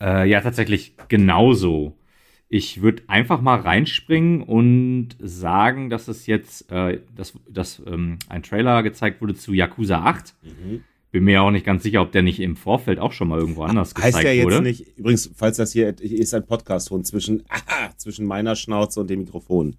[0.00, 1.96] Äh, ja, tatsächlich genauso.
[2.48, 8.42] Ich würde einfach mal reinspringen und sagen, dass es jetzt, äh, dass, dass ähm, ein
[8.42, 10.34] Trailer gezeigt wurde zu Yakuza 8.
[10.42, 10.84] Mhm.
[11.14, 13.62] Bin mir auch nicht ganz sicher, ob der nicht im Vorfeld auch schon mal irgendwo
[13.62, 14.56] anders heißt gezeigt wurde.
[14.56, 18.56] Heißt der jetzt nicht, übrigens, falls das hier ist ein Podcast-Ton zwischen, aha, zwischen meiner
[18.56, 19.76] Schnauze und dem Mikrofon.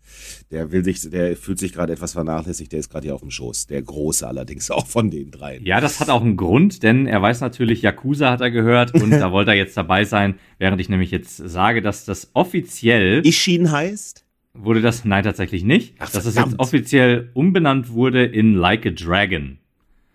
[0.49, 3.31] Der will sich, der fühlt sich gerade etwas vernachlässigt, der ist gerade hier auf dem
[3.31, 3.67] Schoß.
[3.67, 5.65] Der Große allerdings auch von den dreien.
[5.65, 9.09] Ja, das hat auch einen Grund, denn er weiß natürlich, Yakuza hat er gehört und
[9.11, 13.27] da wollte er jetzt dabei sein, während ich nämlich jetzt sage, dass das offiziell.
[13.27, 14.23] Ishin heißt?
[14.53, 15.03] Wurde das?
[15.03, 15.95] Nein, tatsächlich nicht.
[15.99, 19.57] Ach, dass es jetzt offiziell umbenannt wurde in Like a Dragon.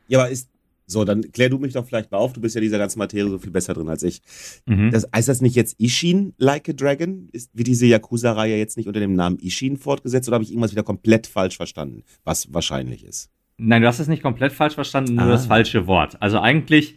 [0.09, 0.48] Ja, aber ist
[0.90, 2.33] So, dann klär du mich doch vielleicht mal auf.
[2.33, 4.20] Du bist ja dieser ganzen Materie so viel besser drin als ich.
[4.66, 4.90] Mhm.
[4.90, 7.29] Das, heißt das nicht jetzt Ishin Like a Dragon?
[7.33, 10.72] Ist, wird diese Yakuza-Reihe jetzt nicht unter dem Namen Ishin fortgesetzt oder habe ich irgendwas
[10.72, 12.03] wieder komplett falsch verstanden?
[12.24, 13.31] Was wahrscheinlich ist.
[13.57, 15.31] Nein, du hast es nicht komplett falsch verstanden, nur Ah.
[15.31, 16.20] das falsche Wort.
[16.20, 16.96] Also eigentlich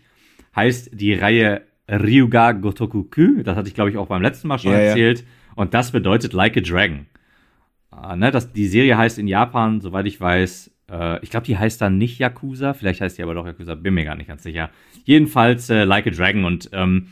[0.55, 4.71] heißt die Reihe Ryuga Gotoku-Ku, das hatte ich glaube ich auch beim letzten Mal schon
[4.71, 4.85] Ja, ja.
[4.87, 5.25] erzählt,
[5.55, 7.05] und das bedeutet Like a Dragon.
[7.91, 11.57] Äh, ne, das, die Serie heißt in Japan, soweit ich weiß, äh, ich glaube, die
[11.57, 14.43] heißt dann nicht Yakuza, vielleicht heißt die aber doch Yakuza, bin mir gar nicht ganz
[14.43, 14.69] sicher.
[15.05, 17.07] Jedenfalls äh, Like a Dragon und ähm,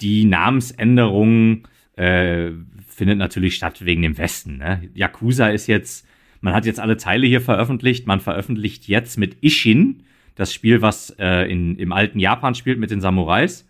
[0.00, 2.50] die Namensänderung äh,
[2.88, 4.58] findet natürlich statt wegen dem Westen.
[4.58, 4.88] Ne?
[4.94, 6.06] Yakuza ist jetzt,
[6.40, 10.02] man hat jetzt alle Teile hier veröffentlicht, man veröffentlicht jetzt mit Ishin,
[10.34, 13.68] das Spiel, was äh, in, im alten Japan spielt mit den Samurais.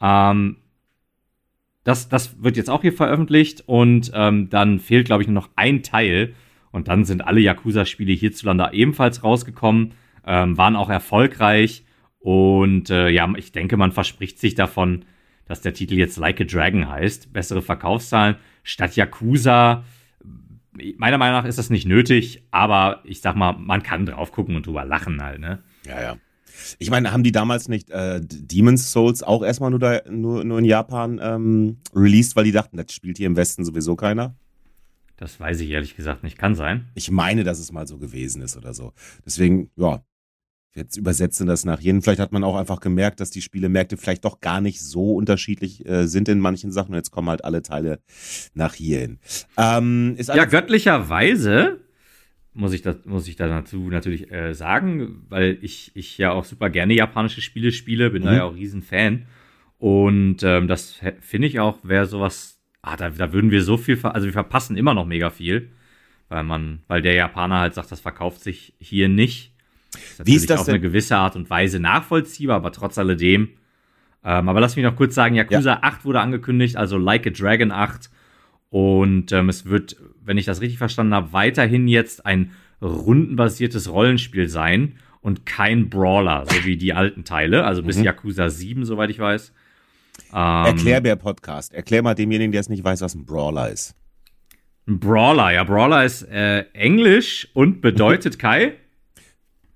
[0.00, 0.56] Ähm,
[1.84, 5.50] das, das wird jetzt auch hier veröffentlicht und ähm, dann fehlt, glaube ich, nur noch
[5.56, 6.34] ein Teil.
[6.74, 9.92] Und dann sind alle Yakuza-Spiele hierzulande ebenfalls rausgekommen,
[10.26, 11.84] ähm, waren auch erfolgreich.
[12.18, 15.04] Und äh, ja, ich denke, man verspricht sich davon,
[15.46, 17.32] dass der Titel jetzt Like a Dragon heißt.
[17.32, 18.34] Bessere Verkaufszahlen
[18.64, 19.84] statt Yakuza.
[20.96, 24.56] Meiner Meinung nach ist das nicht nötig, aber ich sag mal, man kann drauf gucken
[24.56, 25.62] und drüber lachen halt, ne?
[25.86, 26.16] Ja, ja.
[26.80, 30.58] Ich meine, haben die damals nicht äh, Demon's Souls auch erstmal nur, da, nur, nur
[30.58, 34.34] in Japan ähm, released, weil die dachten, das spielt hier im Westen sowieso keiner?
[35.16, 36.38] Das weiß ich ehrlich gesagt nicht.
[36.38, 36.88] Kann sein.
[36.94, 38.92] Ich meine, dass es mal so gewesen ist oder so.
[39.24, 40.04] Deswegen, ja,
[40.74, 42.02] jetzt übersetzen das nach jeden.
[42.02, 45.86] Vielleicht hat man auch einfach gemerkt, dass die Spielemärkte vielleicht doch gar nicht so unterschiedlich
[45.86, 46.90] äh, sind in manchen Sachen.
[46.90, 48.00] Und jetzt kommen halt alle Teile
[48.54, 49.18] nach hierhin.
[49.56, 51.80] Ähm, ist Ja, göttlicherweise
[52.56, 56.44] muss ich, das, muss ich da dazu natürlich äh, sagen, weil ich, ich ja auch
[56.44, 58.36] super gerne japanische Spiele spiele, bin da Mhm.
[58.36, 59.26] ja auch riesen Fan.
[59.78, 62.53] Und ähm, das finde ich auch, wäre sowas,
[62.84, 65.70] ah, da, da würden wir so viel, also wir verpassen immer noch mega viel,
[66.28, 69.52] weil man, weil der Japaner halt sagt, das verkauft sich hier nicht.
[69.94, 73.48] Ist Wie ist das auf denn- eine gewisse Art und Weise nachvollziehbar, aber trotz alledem.
[74.24, 77.70] Ähm, aber lass mich noch kurz sagen, Yakuza 8 wurde angekündigt, also Like a Dragon
[77.70, 78.10] 8.
[78.70, 82.50] Und ähm, es wird, wenn ich das richtig verstanden habe, weiterhin jetzt ein
[82.82, 88.04] rundenbasiertes Rollenspiel sein und kein Brawler, so wie die alten Teile, also bis Mhm.
[88.04, 89.52] Yakuza 7, soweit ich weiß.
[90.32, 91.72] Ähm, Erklärbär-Podcast.
[91.74, 93.94] Erklär mal demjenigen, der es nicht weiß, was ein Brawler ist.
[94.86, 98.74] Ein Brawler, ja, Brawler ist äh, Englisch und bedeutet Kai,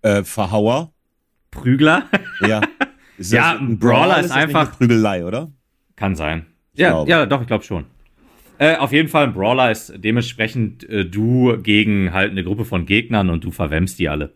[0.02, 0.92] Äh, Verhauer.
[1.50, 2.04] Prügler.
[2.46, 2.60] Ja.
[3.16, 5.50] Ist Ja, ein Brawler ist das nicht einfach- eine Prügelei, oder?
[5.96, 6.46] Kann sein.
[6.74, 7.10] Ich Ja, glaube.
[7.10, 7.84] ja, doch, ich glaube schon.
[8.58, 12.86] Äh, auf jeden Fall, ein Brawler ist dementsprechend äh, du gegen halt eine Gruppe von
[12.86, 14.34] Gegnern und du verwemmst die alle.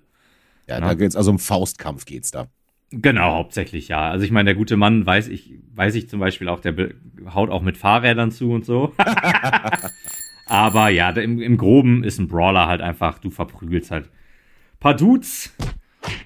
[0.69, 0.81] Ja, Ja.
[0.81, 2.49] da geht's also um Faustkampf geht's da.
[2.93, 4.11] Genau, hauptsächlich ja.
[4.11, 6.75] Also ich meine, der gute Mann weiß ich, weiß ich zum Beispiel auch, der
[7.33, 8.93] haut auch mit Fahrrädern zu und so.
[10.47, 14.11] Aber ja, im, im Groben ist ein Brawler halt einfach, du verprügelst halt
[14.79, 15.57] paar Dudes.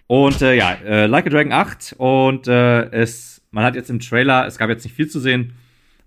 [0.08, 4.00] Und äh, ja, äh, Like a Dragon 8 und äh, es, man hat jetzt im
[4.00, 5.52] Trailer, es gab jetzt nicht viel zu sehen,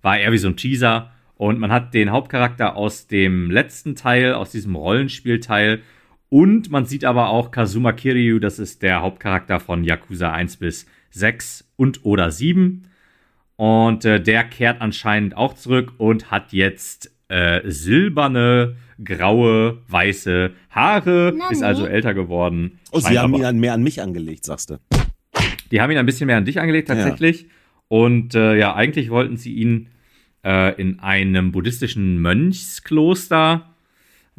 [0.02, 4.34] war eher wie so ein Teaser und man hat den Hauptcharakter aus dem letzten Teil,
[4.34, 5.80] aus diesem Rollenspielteil
[6.30, 10.86] und man sieht aber auch Kazuma Kiryu, das ist der Hauptcharakter von Yakuza 1 bis
[11.10, 12.84] 6 und oder 7
[13.56, 21.34] und äh, der kehrt anscheinend auch zurück und hat jetzt äh, silberne, graue, weiße Haare,
[21.36, 21.52] Nani?
[21.52, 22.78] ist also älter geworden.
[22.92, 24.78] Oh, sie haben aber- ihn an, mehr an mich angelegt, sagst du.
[25.70, 27.46] die haben ihn ein bisschen mehr an dich angelegt, tatsächlich.
[27.88, 29.88] Und äh, ja, eigentlich wollten sie ihn
[30.44, 33.69] äh, in einem buddhistischen Mönchskloster,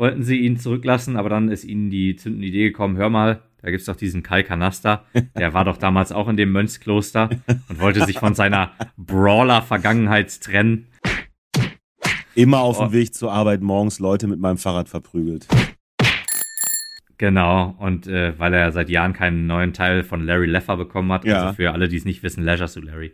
[0.02, 3.70] wollten sie ihn zurücklassen, aber dann ist ihnen die zündende Idee gekommen, hör mal, da
[3.70, 5.06] gibt's doch diesen Kai Kanasta,
[5.38, 7.30] der war doch damals auch in dem Mönchskloster
[7.70, 10.88] und wollte sich von seiner Brawler-Vergangenheit trennen.
[12.34, 12.86] Immer auf Oh.
[12.86, 15.46] dem Weg zur Arbeit morgens Leute mit meinem Fahrrad verprügelt.
[17.20, 21.26] Genau, und äh, weil er seit Jahren keinen neuen Teil von Larry Leffer bekommen hat,
[21.26, 21.42] Ja.
[21.44, 23.12] also für alle, die es nicht wissen, Leisure to Larry.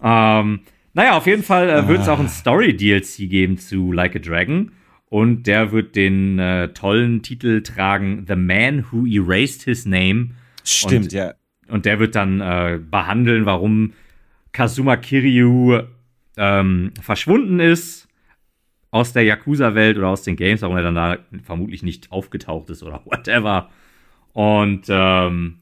[0.00, 0.60] ähm,
[0.94, 4.70] naja, auf jeden Fall äh, wird es auch ein Story-DLC geben zu Like a Dragon.
[5.10, 10.30] Und der wird den äh, tollen Titel tragen, The Man Who Erased His Name.
[10.64, 11.34] Stimmt, Und- ja.
[11.68, 13.92] Und der wird dann äh, behandeln, warum
[14.52, 15.80] Kazuma Kiryu
[16.36, 18.08] ähm, verschwunden ist
[18.90, 22.82] aus der Yakuza-Welt oder aus den Games, warum er dann da vermutlich nicht aufgetaucht ist
[22.82, 23.68] oder whatever.
[24.32, 25.58] Und ähm,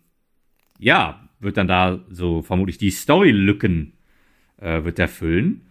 [0.79, 3.93] ja, wird dann da so vermutlich die Story-Lücken
[4.59, 5.63] äh, wird füllen.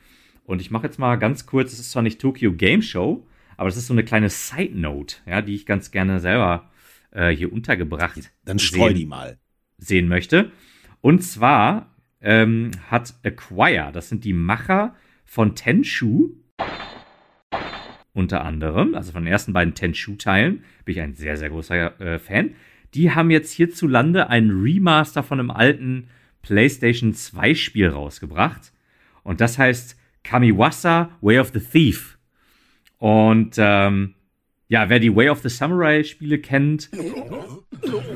[0.46, 3.27] Und ich mache jetzt mal ganz kurz, es ist zwar nicht Tokyo Game Show,
[3.58, 6.70] aber das ist so eine kleine Side-Note, ja, die ich ganz gerne selber
[7.12, 9.38] äh, hier untergebracht Dann streu sehen- die mal.
[9.78, 10.52] sehen möchte.
[11.02, 16.32] Und zwar ähm, hat Acquire, das sind die Macher von Tenshu,
[18.14, 22.20] unter anderem, also von den ersten beiden Tenshu-Teilen, bin ich ein sehr, sehr großer äh,
[22.20, 22.56] Fan.
[22.96, 26.08] die haben jetzt hierzulande ein Remaster von einem alten
[26.42, 28.72] PlayStation 2 Spiel rausgebracht.
[29.24, 32.17] Und das heißt Kamiwasa Way of the Thief.
[32.98, 34.16] Und ähm,
[34.68, 36.90] ja, wer die Way of the Samurai Spiele kennt,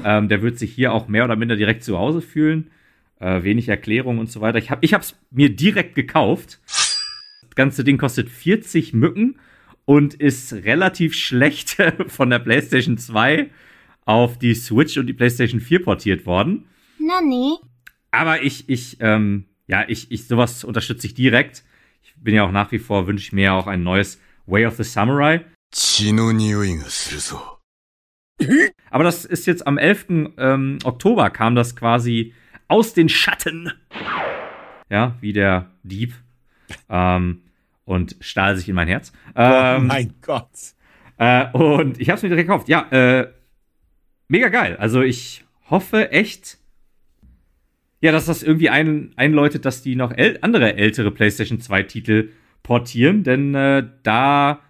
[0.04, 2.72] ähm, der wird sich hier auch mehr oder minder direkt zu Hause fühlen.
[3.20, 4.58] Äh, wenig Erklärung und so weiter.
[4.58, 6.60] Ich habe es mir direkt gekauft.
[6.66, 9.40] Das ganze Ding kostet 40 Mücken
[9.86, 13.50] und ist relativ schlecht von der PlayStation 2
[14.06, 16.66] auf die Switch und die PlayStation 4 portiert worden.
[17.00, 17.58] Nani?
[18.10, 21.64] Aber ich, ich, ähm, ja, ich, ich, sowas unterstütze ich direkt.
[22.04, 24.20] Ich bin ja auch nach wie vor, wünsche ich mir ja auch ein neues
[24.52, 25.40] Way of the Samurai.
[28.90, 30.06] Aber das ist jetzt am 11.
[30.38, 32.34] Ähm, Oktober kam das quasi
[32.68, 33.72] aus den Schatten.
[34.90, 36.14] Ja, wie der Dieb.
[36.90, 37.44] Ähm,
[37.86, 39.14] und stahl sich in mein Herz.
[39.36, 40.50] Ähm, oh mein Gott.
[41.18, 42.68] Äh, und ich habe es mir direkt gekauft.
[42.68, 43.32] Ja, äh,
[44.28, 44.76] mega geil.
[44.78, 46.58] Also ich hoffe echt,
[48.02, 52.32] ja, dass das irgendwie ein, einläutet, dass die noch äl andere ältere PlayStation 2 Titel
[52.64, 54.62] portieren, denn äh, da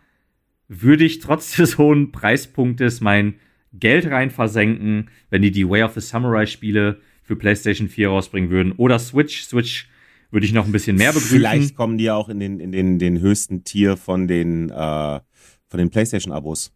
[0.68, 3.36] würde ich trotz des hohen Preispunktes mein
[3.74, 8.50] Geld rein versenken, wenn die die Way of the Samurai Spiele für PlayStation 4 rausbringen
[8.50, 9.44] würden oder Switch.
[9.44, 9.88] Switch
[10.32, 11.38] würde ich noch ein bisschen mehr begrüßen.
[11.38, 15.20] Vielleicht kommen die ja auch in den, in den, den höchsten Tier von den, äh,
[15.68, 16.74] von den PlayStation-Abos.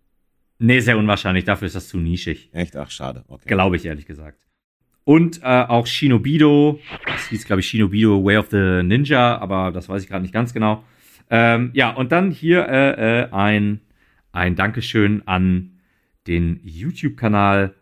[0.60, 1.44] Nee, sehr unwahrscheinlich.
[1.44, 2.50] Dafür ist das zu nischig.
[2.54, 2.76] Echt?
[2.78, 3.26] Ach, schade.
[3.28, 3.48] Okay.
[3.48, 4.46] Glaube ich, ehrlich gesagt.
[5.04, 6.80] Und äh, auch Shinobido.
[7.06, 10.34] Das hieß, glaube ich, Shinobido Way of the Ninja, aber das weiß ich gerade nicht
[10.34, 10.84] ganz genau.
[11.30, 13.82] Ähm, ja, und dann hier äh, äh, ein,
[14.32, 15.80] ein Dankeschön an
[16.28, 17.74] den YouTube-Kanal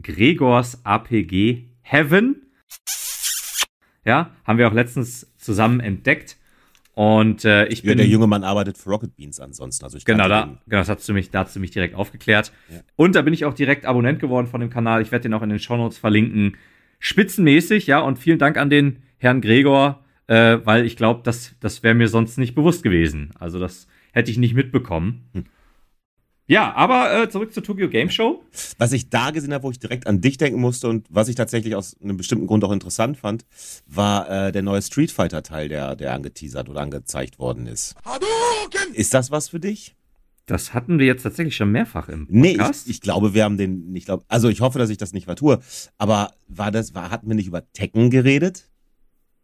[0.00, 2.42] Gregors APG Heaven.
[4.04, 6.36] Ja, haben wir auch letztens zusammen entdeckt.
[6.94, 7.98] Und äh, ich ja, bin.
[7.98, 9.84] der junge Mann arbeitet für Rocket Beans ansonsten.
[9.84, 10.58] Also ich Genau, da, den.
[10.66, 12.52] genau, das hast du mich, da hast du mich direkt aufgeklärt.
[12.68, 12.80] Ja.
[12.96, 15.00] Und da bin ich auch direkt Abonnent geworden von dem Kanal.
[15.00, 16.56] Ich werde den auch in den Shownotes verlinken.
[16.98, 21.82] Spitzenmäßig, ja, und vielen Dank an den Herrn Gregor, äh, weil ich glaube, das, das
[21.82, 23.30] wäre mir sonst nicht bewusst gewesen.
[23.38, 25.28] Also das hätte ich nicht mitbekommen.
[25.34, 25.44] Hm.
[26.50, 28.42] Ja, aber äh, zurück zur Tokyo Game Show.
[28.78, 31.34] Was ich da gesehen habe, wo ich direkt an dich denken musste und was ich
[31.34, 33.44] tatsächlich aus einem bestimmten Grund auch interessant fand,
[33.86, 37.96] war äh, der neue Street Fighter Teil, der, der angeteasert oder angezeigt worden ist.
[38.94, 39.94] Ist das was für dich?
[40.46, 42.86] Das hatten wir jetzt tatsächlich schon mehrfach im Nee, Podcast.
[42.86, 45.26] ich, ich glaube, wir haben den, ich glaube, also ich hoffe, dass ich das nicht
[45.26, 45.60] vertue,
[45.98, 48.70] aber war das, war, hatten wir nicht über Tekken geredet?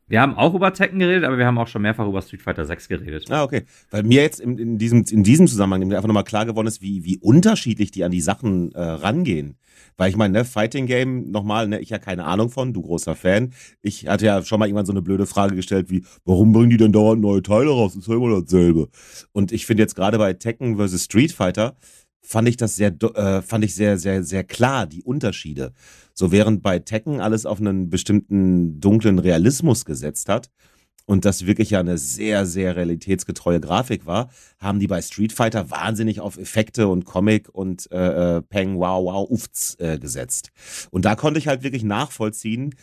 [0.06, 2.64] Wir haben auch über Tekken geredet, aber wir haben auch schon mehrfach über Street Fighter
[2.66, 3.30] 6 geredet.
[3.30, 3.62] Ah, okay.
[3.90, 7.04] Weil mir jetzt in, in, diesem, in diesem Zusammenhang einfach nochmal klar geworden ist, wie,
[7.04, 9.56] wie unterschiedlich die an die Sachen äh, rangehen.
[9.96, 13.14] Weil ich meine, ne, Fighting Game, nochmal, ne, ich ja keine Ahnung von, du großer
[13.14, 13.52] Fan.
[13.80, 16.76] Ich hatte ja schon mal irgendwann so eine blöde Frage gestellt wie, warum bringen die
[16.76, 17.96] denn dauernd neue Teile raus?
[17.96, 18.88] Ist ja immer dasselbe.
[19.32, 21.04] Und ich finde jetzt gerade bei Tekken vs.
[21.04, 21.76] Street Fighter,
[22.24, 25.72] fand ich das sehr, äh, fand ich sehr, sehr, sehr klar, die Unterschiede.
[26.14, 30.50] So während bei Tekken alles auf einen bestimmten dunklen Realismus gesetzt hat
[31.06, 35.70] und das wirklich ja eine sehr, sehr realitätsgetreue Grafik war, haben die bei Street Fighter
[35.70, 40.50] wahnsinnig auf Effekte und Comic und äh, äh, Peng, wow, wow, ufts äh, gesetzt.
[40.90, 42.74] Und da konnte ich halt wirklich nachvollziehen,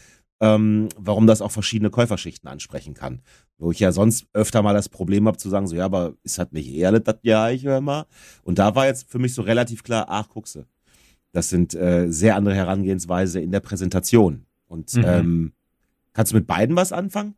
[0.42, 3.22] ähm, warum das auch verschiedene Käuferschichten ansprechen kann.
[3.58, 6.40] Wo ich ja sonst öfter mal das Problem habe zu sagen, so ja, aber ist
[6.40, 8.06] halt nicht ehrlich, das ja, ich höre mal.
[8.44, 10.66] Und da war jetzt für mich so relativ klar, ach, guckse.
[11.32, 14.46] Das sind äh, sehr andere Herangehensweise in der Präsentation.
[14.68, 15.04] Und Mhm.
[15.06, 15.54] ähm,
[16.14, 17.36] kannst du mit beiden was anfangen?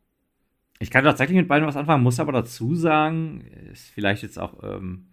[0.80, 4.62] Ich kann tatsächlich mit beiden was anfangen, muss aber dazu sagen, ist vielleicht jetzt auch
[4.62, 5.06] ähm,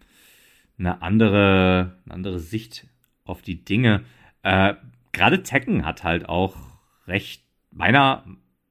[0.79, 2.87] eine, andere, eine andere Sicht
[3.25, 4.03] auf die Dinge.
[4.43, 4.73] Äh,
[5.11, 6.55] Gerade Tekken hat halt auch
[7.05, 8.25] recht, meiner,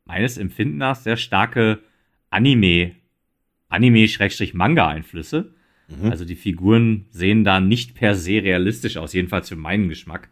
[0.05, 1.81] meines Empfindens nach, sehr starke
[2.31, 2.93] Anime,
[3.69, 5.53] Anime-Manga-Einflüsse.
[5.89, 6.11] Mhm.
[6.11, 10.29] Also die Figuren sehen da nicht per se realistisch aus, jedenfalls für meinen Geschmack,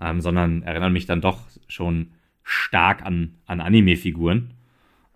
[0.00, 4.52] ähm, sondern erinnern mich dann doch schon stark an, an Anime-Figuren.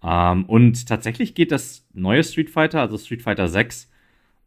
[0.02, 3.90] Ähm, und tatsächlich geht das neue Street Fighter, also Street Fighter 6,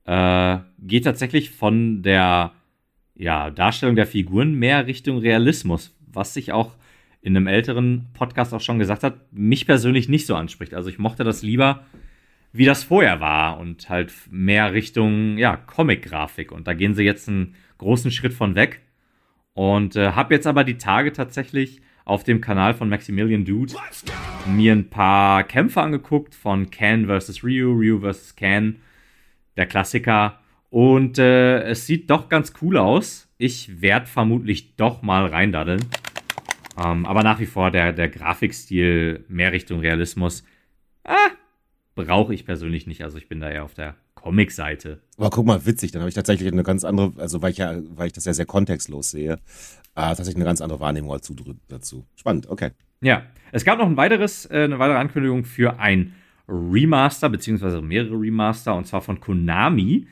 [0.05, 2.53] äh, geht tatsächlich von der
[3.15, 6.75] ja, Darstellung der Figuren mehr Richtung Realismus, was sich auch
[7.21, 10.73] in einem älteren Podcast auch schon gesagt hat, mich persönlich nicht so anspricht.
[10.73, 11.85] Also ich mochte das lieber,
[12.51, 16.51] wie das vorher war und halt mehr Richtung ja, Comic-Grafik.
[16.51, 18.81] Und da gehen sie jetzt einen großen Schritt von weg.
[19.53, 23.73] Und äh, habe jetzt aber die Tage tatsächlich auf dem Kanal von Maximilian Dude
[24.47, 27.43] mir ein paar Kämpfe angeguckt von Ken vs.
[27.43, 28.35] Ryu, Ryu vs.
[28.35, 28.81] Ken,
[29.55, 30.39] der Klassiker.
[30.69, 33.29] Und äh, es sieht doch ganz cool aus.
[33.37, 35.81] Ich werde vermutlich doch mal reindaddeln.
[36.83, 40.43] Ähm, aber nach wie vor der, der Grafikstil mehr Richtung Realismus.
[41.03, 41.31] Ah,
[41.95, 43.03] brauche ich persönlich nicht.
[43.03, 45.01] Also ich bin da eher auf der Comic-Seite.
[45.17, 47.75] Aber guck mal, witzig, dann habe ich tatsächlich eine ganz andere, also weil ich ja,
[47.95, 49.37] weil ich das ja sehr kontextlos sehe, äh,
[49.95, 51.35] tatsächlich eine ganz andere Wahrnehmung dazu.
[51.67, 52.05] dazu.
[52.15, 52.71] Spannend, okay.
[53.01, 56.13] Ja, es gab noch ein weiteres, äh, eine weitere Ankündigung für ein
[56.47, 60.07] Remaster, beziehungsweise mehrere Remaster, und zwar von Konami,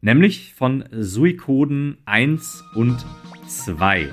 [0.00, 3.04] nämlich von Suikoden 1 und
[3.48, 4.08] 2.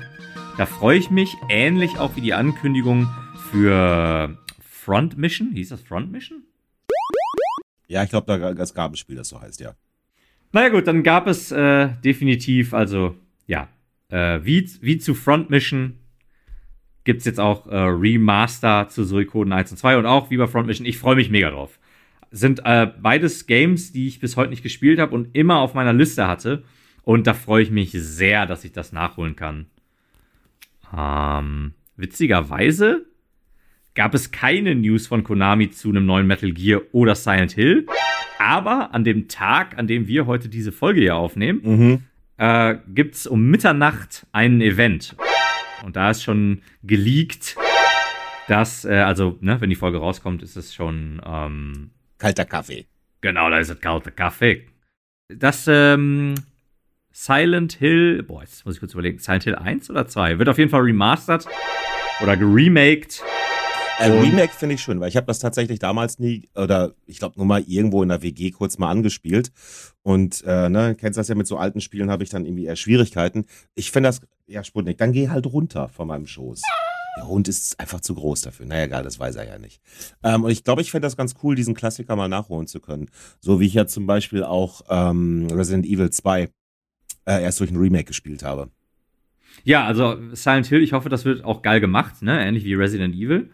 [0.56, 3.10] Da freue ich mich, ähnlich auch wie die Ankündigung
[3.50, 5.50] für Front Mission.
[5.52, 6.44] Hieß das Front Mission?
[7.88, 9.74] Ja, ich glaube, da es gab ein Spiel, das so heißt, ja.
[10.52, 13.68] Naja gut, dann gab es äh, definitiv, also ja,
[14.08, 15.98] äh, wie, wie zu Front Mission
[17.04, 20.46] gibt es jetzt auch äh, Remaster zu Suikoden 1 und 2 und auch wie bei
[20.46, 20.86] Front Mission.
[20.86, 21.78] Ich freue mich mega drauf.
[22.30, 25.92] Sind äh, beides Games, die ich bis heute nicht gespielt habe und immer auf meiner
[25.92, 26.64] Liste hatte.
[27.02, 29.66] Und da freue ich mich sehr, dass ich das nachholen kann.
[30.94, 33.06] Ähm, witzigerweise
[33.94, 37.86] gab es keine News von Konami zu einem neuen Metal Gear oder Silent Hill.
[38.38, 42.02] Aber an dem Tag, an dem wir heute diese Folge hier aufnehmen, mhm.
[42.36, 45.16] äh, gibt es um Mitternacht ein Event.
[45.84, 47.56] Und da ist schon geleakt,
[48.48, 52.86] dass, äh, also, ne, wenn die Folge rauskommt, ist es schon ähm, kalter Kaffee.
[53.20, 54.66] Genau, da ist es kalter Kaffee.
[55.28, 56.34] Das ähm,
[57.18, 60.38] Silent Hill, boah, jetzt muss ich kurz überlegen, Silent Hill 1 oder 2?
[60.38, 61.46] Wird auf jeden Fall remastered
[62.22, 63.22] oder geremaked.
[63.98, 67.38] Ein Remake finde ich schön, weil ich habe das tatsächlich damals nie, oder ich glaube
[67.38, 69.50] nur mal irgendwo in der WG kurz mal angespielt.
[70.02, 72.76] Und äh, ne, kennst das ja mit so alten Spielen, habe ich dann irgendwie eher
[72.76, 73.46] Schwierigkeiten.
[73.74, 76.60] Ich finde das, ja, Sputnik, dann geh halt runter von meinem Schoß.
[77.16, 78.66] Der Hund ist einfach zu groß dafür.
[78.66, 79.80] Naja, egal, das weiß er ja nicht.
[80.22, 83.08] Ähm, und ich glaube, ich fände das ganz cool, diesen Klassiker mal nachholen zu können.
[83.40, 86.50] So wie ich ja zum Beispiel auch ähm, Resident Evil 2
[87.26, 88.70] äh, erst durch ein Remake gespielt habe.
[89.64, 92.46] Ja, also Silent Hill, ich hoffe, das wird auch geil gemacht, ne?
[92.46, 93.50] Ähnlich wie Resident Evil.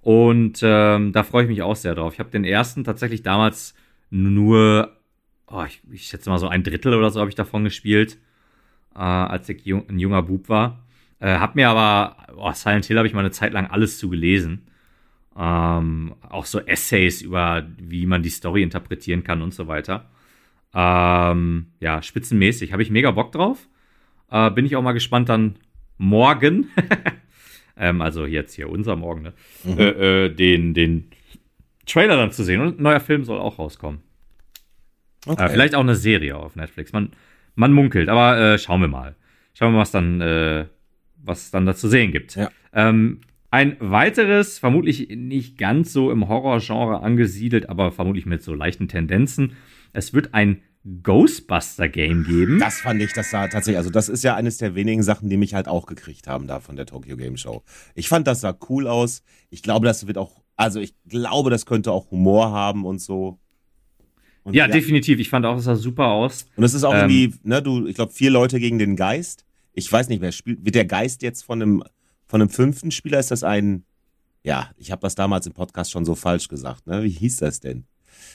[0.00, 2.14] Und ähm, da freue ich mich auch sehr drauf.
[2.14, 3.74] Ich habe den ersten tatsächlich damals
[4.10, 4.96] nur,
[5.46, 8.18] oh, ich, ich schätze mal so ein Drittel oder so habe ich davon gespielt,
[8.94, 10.84] äh, als ich jung, ein junger Bub war.
[11.20, 14.10] Äh, hab mir aber, oh, Silent Hill habe ich mal eine Zeit lang alles zu
[14.10, 14.66] gelesen.
[15.38, 20.10] Ähm, auch so Essays über, wie man die Story interpretieren kann und so weiter.
[20.74, 22.72] Ähm, ja, spitzenmäßig.
[22.72, 23.68] Habe ich mega Bock drauf.
[24.30, 25.56] Äh, bin ich auch mal gespannt dann
[25.98, 26.68] morgen
[27.76, 29.32] ähm, also jetzt hier unser Morgen, ne?
[29.64, 29.78] Mhm.
[29.78, 31.10] Äh, äh, den, den
[31.86, 32.60] Trailer dann zu sehen.
[32.60, 34.00] Und ein neuer Film soll auch rauskommen.
[35.26, 35.44] Okay.
[35.44, 36.92] Äh, vielleicht auch eine Serie auf Netflix.
[36.92, 37.10] Man,
[37.54, 39.16] man munkelt, aber äh, schauen wir mal.
[39.54, 40.66] Schauen wir mal, was dann, äh,
[41.16, 42.36] was dann da zu sehen gibt.
[42.36, 42.50] Ja.
[42.72, 43.20] Ähm,
[43.50, 49.52] ein weiteres, vermutlich nicht ganz so im Horrorgenre angesiedelt, aber vermutlich mit so leichten Tendenzen.
[49.92, 50.62] Es wird ein
[51.02, 52.58] Ghostbuster-Game geben.
[52.58, 55.36] Das fand ich, das sah tatsächlich, also das ist ja eines der wenigen Sachen, die
[55.36, 57.62] mich halt auch gekriegt haben da von der Tokyo Game Show.
[57.94, 59.22] Ich fand, das sah cool aus.
[59.50, 63.38] Ich glaube, das wird auch, also ich glaube, das könnte auch Humor haben und so.
[64.42, 65.20] Und ja, ja, definitiv.
[65.20, 66.46] Ich fand auch, es sah super aus.
[66.56, 69.44] Und es ist auch ähm, irgendwie, ne, du, ich glaube, vier Leute gegen den Geist.
[69.72, 70.64] Ich weiß nicht, wer spielt.
[70.64, 71.84] Wird der Geist jetzt von einem,
[72.26, 73.20] von einem fünften Spieler?
[73.20, 73.84] Ist das ein,
[74.42, 77.04] ja, ich habe das damals im Podcast schon so falsch gesagt, ne?
[77.04, 77.84] Wie hieß das denn?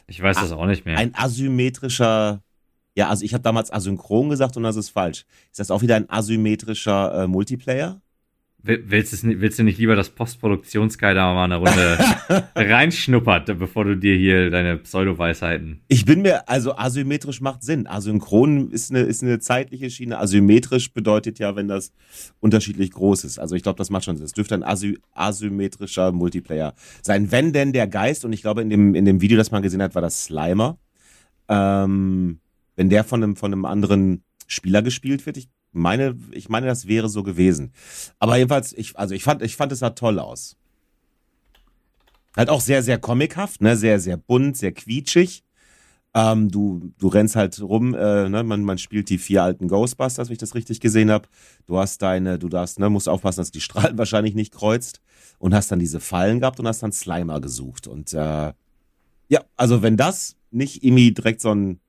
[0.08, 0.98] Ich weiß das auch nicht mehr.
[0.98, 2.42] Ein asymmetrischer,
[2.96, 5.26] ja, also ich habe damals asynchron gesagt und das ist falsch.
[5.52, 8.02] Ist das auch wieder ein asymmetrischer äh, Multiplayer?
[8.64, 11.98] Willst, willst, du nicht lieber das Postproduktionsguy da mal eine Runde
[12.56, 15.82] reinschnuppert, bevor du dir hier deine Pseudo-Weisheiten.
[15.88, 17.88] Ich bin mir, also asymmetrisch macht Sinn.
[17.88, 20.18] Asynchron ist eine, ist eine zeitliche Schiene.
[20.18, 21.94] Asymmetrisch bedeutet ja, wenn das
[22.40, 23.40] unterschiedlich groß ist.
[23.40, 24.26] Also ich glaube, das macht schon Sinn.
[24.26, 27.32] Es dürfte ein asy asymmetrischer Multiplayer sein.
[27.32, 29.82] Wenn denn der Geist, und ich glaube, in dem, in dem Video, das man gesehen
[29.82, 30.78] hat, war das Slimer.
[31.48, 32.40] Ähm,
[32.76, 36.88] wenn der von einem, von einem anderen Spieler gespielt wird, ich meine, ich meine, das
[36.88, 37.72] wäre so gewesen.
[38.20, 40.56] Aber jedenfalls, ich, also ich fand, ich fand, es sah toll aus.
[42.36, 45.44] Halt auch sehr, sehr comichaft, ne, sehr, sehr bunt, sehr quietschig.
[46.14, 48.44] Ähm, du, du rennst halt rum, äh, ne?
[48.44, 51.28] man, man spielt die vier alten Ghostbusters, wenn ich das richtig gesehen habe.
[51.66, 55.02] Du hast deine, du darfst, ne, musst aufpassen, dass die Strahlen wahrscheinlich nicht kreuzt
[55.38, 57.88] und hast dann diese Fallen gehabt und hast dann Slimer gesucht.
[57.88, 58.54] Und äh,
[59.30, 61.80] ja, also wenn das nicht irgendwie direkt so ein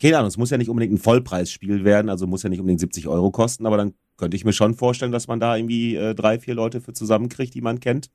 [0.00, 2.80] keine Ahnung, es muss ja nicht unbedingt ein Vollpreisspiel werden, also muss ja nicht unbedingt
[2.80, 6.14] 70 Euro kosten, aber dann könnte ich mir schon vorstellen, dass man da irgendwie äh,
[6.14, 8.10] drei, vier Leute für zusammenkriegt, die man kennt.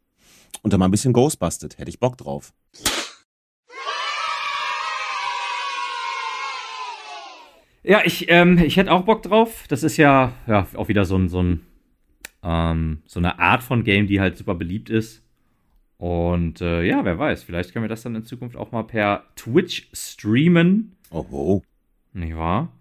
[0.61, 1.77] Und dann mal ein bisschen Ghostbusted.
[1.77, 2.53] Hätte ich Bock drauf.
[7.83, 9.65] Ja, ich, ähm, ich hätte auch Bock drauf.
[9.67, 11.61] Das ist ja, ja auch wieder so, ein, so, ein,
[12.43, 15.23] ähm, so eine Art von Game, die halt super beliebt ist.
[15.97, 19.23] Und äh, ja, wer weiß, vielleicht können wir das dann in Zukunft auch mal per
[19.35, 20.95] Twitch streamen.
[21.11, 21.61] Oh, oh.
[22.19, 22.73] Nicht wahr?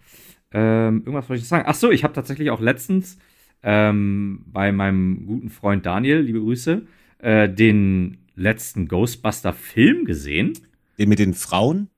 [0.51, 1.65] Ähm, irgendwas wollte ich sagen.
[1.67, 3.19] Ach so, ich habe tatsächlich auch letztens
[3.63, 6.87] ähm, bei meinem guten Freund Daniel, liebe Grüße,
[7.19, 10.55] äh, den letzten Ghostbuster-Film gesehen.
[10.99, 11.89] Den mit den Frauen?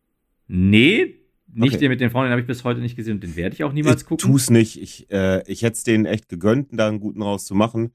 [0.49, 1.17] Nee,
[1.53, 1.81] nicht Okay.
[1.81, 3.65] den mit den Frauen, den habe ich bis heute nicht gesehen und den werde ich
[3.65, 4.27] auch niemals ich gucken.
[4.31, 4.81] tu's nicht.
[4.81, 7.93] Ich, äh, ich hätte es denen echt gegönnt, da einen guten rauszumachen.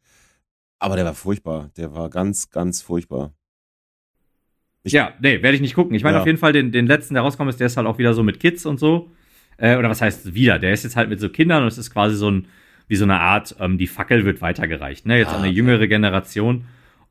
[0.80, 1.72] Aber der war furchtbar.
[1.78, 3.34] Der war ganz, ganz furchtbar.
[4.84, 5.96] Ich- Ja, nee, werde ich nicht gucken.
[5.96, 6.22] Ich meine Ja.
[6.22, 8.24] auf jeden Fall den, den letzten, der rauskommt, ist, der ist halt auch wieder so
[8.24, 9.10] mit Kids und so.
[9.58, 10.60] Äh, oder was heißt wieder?
[10.60, 12.48] Der ist jetzt halt mit so Kindern und es ist quasi so ein,
[12.88, 15.18] wie so eine Art, ähm, die Fackel wird weitergereicht, ne?
[15.18, 15.58] Jetzt Ah, an eine okay.
[15.58, 16.66] jüngere Generation.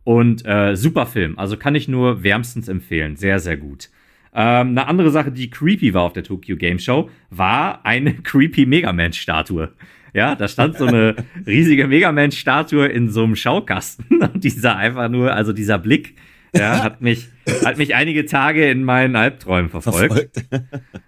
[0.04, 1.38] Und äh, super Film.
[1.38, 3.16] Also kann ich nur wärmstens empfehlen.
[3.16, 3.88] Sehr, sehr gut.
[4.34, 8.66] Ähm, eine andere Sache, die creepy war auf der Tokyo Game Show, war eine creepy
[8.66, 9.70] Mega Man-Statue.
[10.12, 11.16] Ja, da stand so eine
[11.46, 16.16] riesige Mega Man-Statue in so einem Schaukasten und dieser einfach nur, also dieser Blick,
[16.54, 17.28] ja, hat mich,
[17.64, 20.44] hat mich einige Tage in meinen Albträumen verfolgt.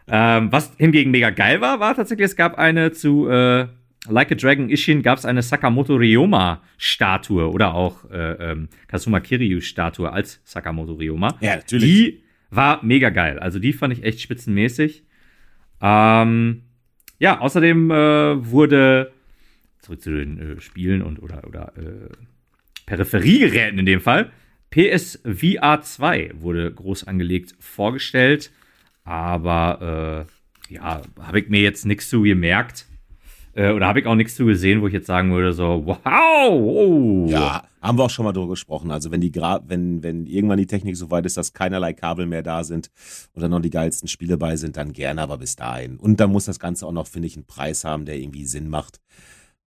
[0.09, 3.67] Ähm, was hingegen mega geil war, war tatsächlich, es gab eine zu äh,
[4.09, 9.21] Like a Dragon Ishin gab es eine Sakamoto Ryoma Statue oder auch äh, ähm, Kazuma
[9.21, 11.37] Kiryu Statue als Sakamoto Ryoma.
[11.41, 11.85] Ja, natürlich.
[11.85, 13.39] Die war mega geil.
[13.39, 15.05] Also die fand ich echt spitzenmäßig.
[15.81, 16.63] Ähm,
[17.19, 19.13] ja, außerdem äh, wurde
[19.81, 22.09] zurück zu den äh, Spielen und oder oder äh,
[22.87, 24.31] Peripheriegeräten in dem Fall.
[24.71, 28.51] PSVR 2 wurde groß angelegt vorgestellt,
[29.05, 30.27] aber
[30.69, 32.87] äh, ja, habe ich mir jetzt nichts zu gemerkt.
[33.55, 36.51] Äh, oder habe ich auch nichts zu gesehen, wo ich jetzt sagen würde, so, wow,
[36.51, 37.27] oh.
[37.29, 38.91] Ja, haben wir auch schon mal drüber gesprochen.
[38.91, 42.27] Also wenn die Gra wenn, wenn irgendwann die Technik so weit ist, dass keinerlei Kabel
[42.27, 42.91] mehr da sind
[43.35, 45.97] dann noch die geilsten Spiele bei sind, dann gerne, aber bis dahin.
[45.97, 48.69] Und dann muss das Ganze auch noch, finde ich, einen Preis haben, der irgendwie Sinn
[48.69, 49.01] macht.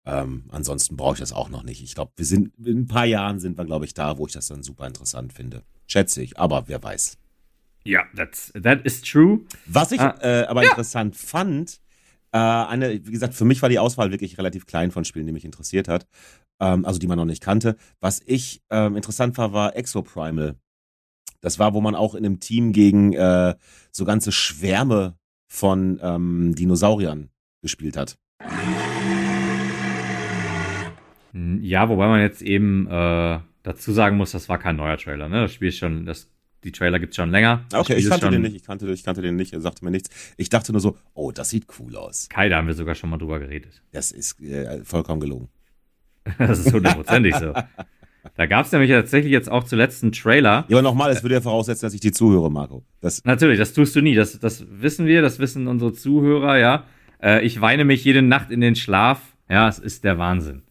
[0.08, 1.84] Ähm, ansonsten brauche ich das auch noch nicht.
[1.84, 4.32] Ich glaube, wir sind in ein paar Jahren sind wir, glaube ich, da, wo ich
[4.32, 5.64] das dann super interessant finde.
[5.86, 7.18] Schätze ich, aber wer weiß.
[7.84, 9.42] Ja, that's, that is true.
[9.66, 11.82] Was ich Ah, äh, aber interessant fand,
[12.32, 15.34] äh, eine, wie gesagt, für mich war die Auswahl wirklich relativ klein von Spielen, die
[15.34, 16.08] mich interessiert hat.
[16.62, 17.76] Ähm, also die man noch nicht kannte.
[18.00, 20.56] Was ich ähm, interessant war, war Exoprimal.
[21.42, 23.56] Das war, wo man auch in einem Team gegen äh,
[23.92, 25.18] so ganze Schwärme
[25.52, 27.30] von ähm, Dinosauriern
[27.62, 28.18] gespielt hat.
[31.62, 35.42] Ja, wobei man jetzt eben äh, dazu sagen muss, das war kein neuer Trailer, ne?
[35.42, 36.30] Das Spiel ist schon, das,
[36.64, 37.66] die Trailer gibt's schon länger.
[37.74, 40.10] Okay, ich kannte den nicht, ich kannte, ich kannte den nicht, er sagte mir nichts.
[40.38, 42.30] Ich dachte nur so, oh, das sieht cool aus.
[42.30, 43.82] Kai, da haben wir sogar schon mal drüber geredet.
[43.92, 45.50] Das ist äh, vollkommen gelogen.
[46.38, 47.54] Das ist hundertprozentig so.
[48.36, 50.66] Da gab's nämlich tatsächlich jetzt auch zuletzt einen Trailer.
[50.68, 52.84] Ja, aber nochmal, es würde ja voraussetzen, dass ich die zuhöre, Marco.
[53.00, 54.16] Das, Natürlich, das tust du nie.
[54.16, 56.84] Das, das wissen wir, das wissen unsere Zuhörer, ja.
[57.22, 59.22] Äh, ich weine mich jede Nacht in den Schlaf.
[59.50, 60.64] Ja, es ist der Wahnsinn.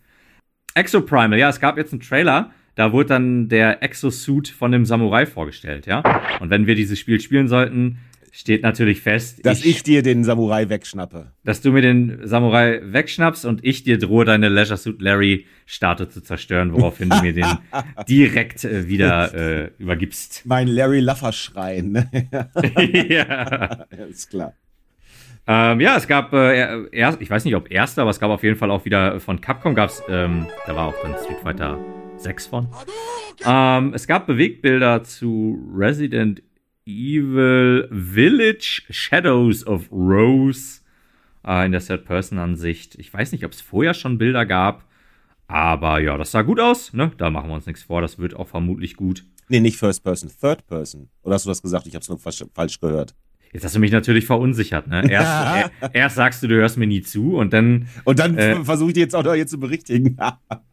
[0.77, 5.25] Exoprimal, ja, es gab jetzt einen Trailer, da wurde dann der Exosuit von dem Samurai
[5.25, 6.03] vorgestellt, ja.
[6.41, 7.99] Und wenn wir dieses Spiel spielen sollten,
[8.31, 11.33] steht natürlich fest, dass ich dir den Samurai wegschnappe.
[11.45, 16.11] dass du mir den Samurai wegschnappst und ich dir drohe, deine Leisure Suit Larry Statue
[16.11, 17.47] zu zerstören, woraufhin du mir den
[18.09, 20.43] direkt äh, wieder äh, übergibst.
[20.45, 21.93] Mein Larry Laffer-Schrein.
[21.93, 22.11] Ne?
[22.31, 22.49] ja.
[23.09, 24.53] ja, ist klar.
[25.49, 28.43] Ähm, ja, es gab äh, erst, ich weiß nicht, ob erster, aber es gab auf
[28.43, 31.79] jeden Fall auch wieder von Capcom gab's, ähm, da war auch dann Street Fighter
[32.17, 32.69] 6 von.
[33.45, 36.43] Ähm, es gab Bewegtbilder zu Resident
[36.85, 40.81] Evil Village Shadows of Rose
[41.47, 42.97] äh, in der Third-Person-Ansicht.
[42.97, 44.85] Ich weiß nicht, ob es vorher schon Bilder gab,
[45.47, 46.93] aber ja, das sah gut aus.
[46.93, 47.13] Ne?
[47.19, 48.03] Da machen wir uns nichts vor.
[48.03, 49.25] Das wird auch vermutlich gut.
[49.49, 51.09] Nee, nicht First Person, Third Person.
[51.23, 51.87] Oder hast du das gesagt?
[51.87, 53.15] Ich habe es nur falsch, falsch gehört.
[53.53, 54.87] Jetzt hast du mich natürlich verunsichert.
[54.89, 54.99] Ne?
[55.11, 55.71] Erst, Ja.
[55.81, 58.63] er, erst sagst du, du hörst mir nie zu und dann Und dann Äh.
[58.65, 60.17] versuche ich dir jetzt auch noch hier zu berichtigen.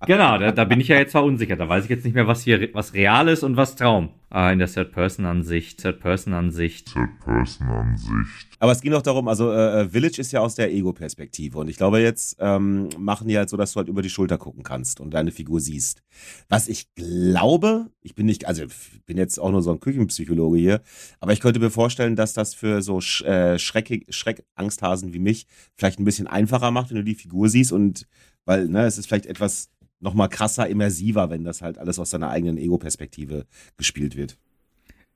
[0.05, 1.59] Genau, da, da bin ich ja jetzt verunsichert.
[1.59, 4.09] Da weiß ich jetzt nicht mehr, was hier was real ist und was Traum.
[4.33, 5.79] Äh, in der Third-Person-Ansicht.
[5.81, 6.91] Third-Person-Ansicht.
[6.91, 8.47] Third-Person-Ansicht.
[8.59, 11.59] Aber es ging doch darum, also äh, Village ist ja aus der Ego-Perspektive.
[11.59, 14.39] Und ich glaube, jetzt ähm, machen die halt so, dass du halt über die Schulter
[14.39, 16.01] gucken kannst und deine Figur siehst.
[16.49, 20.57] Was ich glaube, ich bin nicht, also ich bin jetzt auch nur so ein Küchenpsychologe
[20.57, 20.81] hier,
[21.19, 25.45] aber ich könnte mir vorstellen, dass das für so Sch äh, Schreck Schreckangsthasen wie mich
[25.75, 28.07] vielleicht ein bisschen einfacher macht, wenn du die Figur siehst und
[28.45, 29.69] weil, ne, es ist vielleicht etwas
[30.03, 33.45] nochmal krasser, immersiver, wenn das halt alles aus deiner eigenen Ego-Perspektive
[33.77, 34.37] gespielt wird.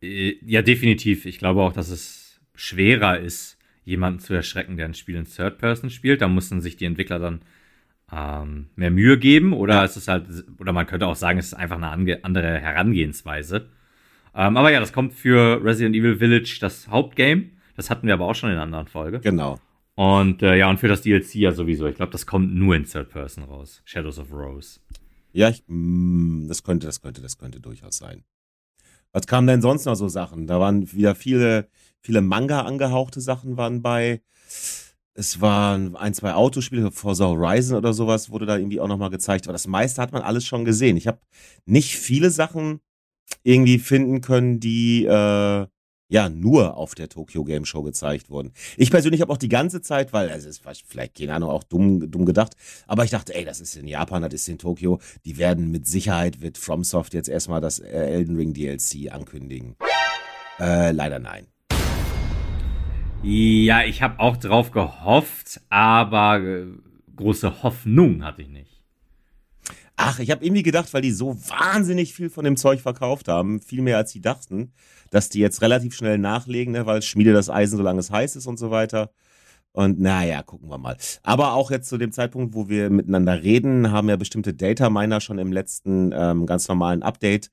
[0.01, 1.25] Äh, ja, definitiv.
[1.25, 5.89] Ich glaube auch, dass es schwerer ist, jemanden zu erschrecken, der ein Spiel in Third-Person
[5.89, 6.21] spielt.
[6.21, 7.41] Da mussten sich die Entwickler dann
[8.11, 9.53] ähm, mehr Mühe geben.
[9.53, 9.85] Oder Ja.
[9.85, 10.25] es ist halt,
[10.59, 11.89] oder man könnte auch sagen, es ist einfach eine
[12.23, 13.69] andere Herangehensweise.
[14.35, 17.49] Ähm, aber ja, das kommt für Resident Evil Village das Hauptgame.
[17.75, 19.19] Das hatten wir aber auch schon in einer anderen Folge.
[19.19, 19.59] Genau.
[19.97, 21.87] Und äh, ja, und für das DLC ja sowieso.
[21.87, 23.81] Ich glaube, das kommt nur in Third Person raus.
[23.83, 24.79] Shadows of Rose.
[25.33, 28.23] Ja, ich, mm, das könnte, das könnte, das könnte durchaus sein.
[29.11, 30.45] Was kamen denn sonst noch so Sachen?
[30.45, 31.67] Da waren wieder viele,
[31.99, 34.21] viele Manga angehauchte Sachen waren bei.
[35.15, 39.47] Es waren ein, zwei Autospiele, Forza Horizon oder sowas wurde da irgendwie auch nochmal gezeigt.
[39.47, 40.95] Aber das meiste hat man alles schon gesehen.
[40.95, 41.21] Ich habe
[41.65, 42.81] nicht viele Sachen
[43.41, 45.65] irgendwie finden können, die, äh,
[46.09, 48.51] ja nur auf der Tokyo Game Show gezeigt wurden.
[48.77, 52.09] Ich persönlich habe auch die ganze Zeit, weil es ist vielleicht keine Ahnung auch dumm
[52.09, 52.53] dumm gedacht,
[52.87, 55.87] aber ich dachte, ey, das ist in Japan, das ist in Tokio, die werden mit
[55.87, 59.75] Sicherheit wird FromSoft jetzt erstmal das äh, Elden Ring DLC ankündigen.
[60.59, 61.47] Äh, leider nein.
[63.23, 66.67] Ja, ich habe auch drauf gehofft, aber äh,
[67.15, 68.76] große Hoffnung hatte ich nicht.
[69.97, 73.59] Ach, ich habe irgendwie gedacht, weil die so wahnsinnig viel von dem Zeug verkauft haben,
[73.59, 74.71] viel mehr als sie dachten,
[75.09, 78.45] dass die jetzt relativ schnell nachlegen, ne, weil schmiede das Eisen, solange es heiß ist
[78.45, 79.11] und so weiter.
[79.71, 80.97] Und naja, gucken wir mal.
[81.23, 85.19] Aber auch jetzt zu dem Zeitpunkt, wo wir miteinander reden, haben ja bestimmte Data Miner
[85.19, 87.51] schon im letzten ähm, ganz normalen Update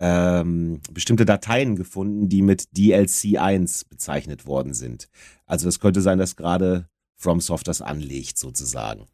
[0.00, 5.08] ähm, bestimmte Dateien gefunden, die mit DLC 1 bezeichnet worden sind.
[5.46, 9.06] Also es könnte sein, dass gerade FromSoft das anlegt, sozusagen.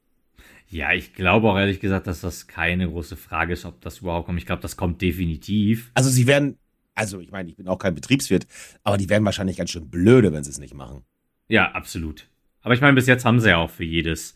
[0.70, 4.26] Ja, ich glaube auch ehrlich gesagt, dass das keine große Frage ist, ob das überhaupt
[4.26, 4.38] kommt.
[4.38, 5.90] Ich glaube, das kommt definitiv.
[5.94, 6.58] Also sie werden,
[6.94, 8.46] also ich meine, ich bin auch kein Betriebswirt,
[8.84, 11.04] aber die werden wahrscheinlich ganz schön blöde, wenn sie es nicht machen.
[11.48, 12.28] Ja, absolut.
[12.60, 14.34] Aber ich meine, bis jetzt haben sie ja auch für jedes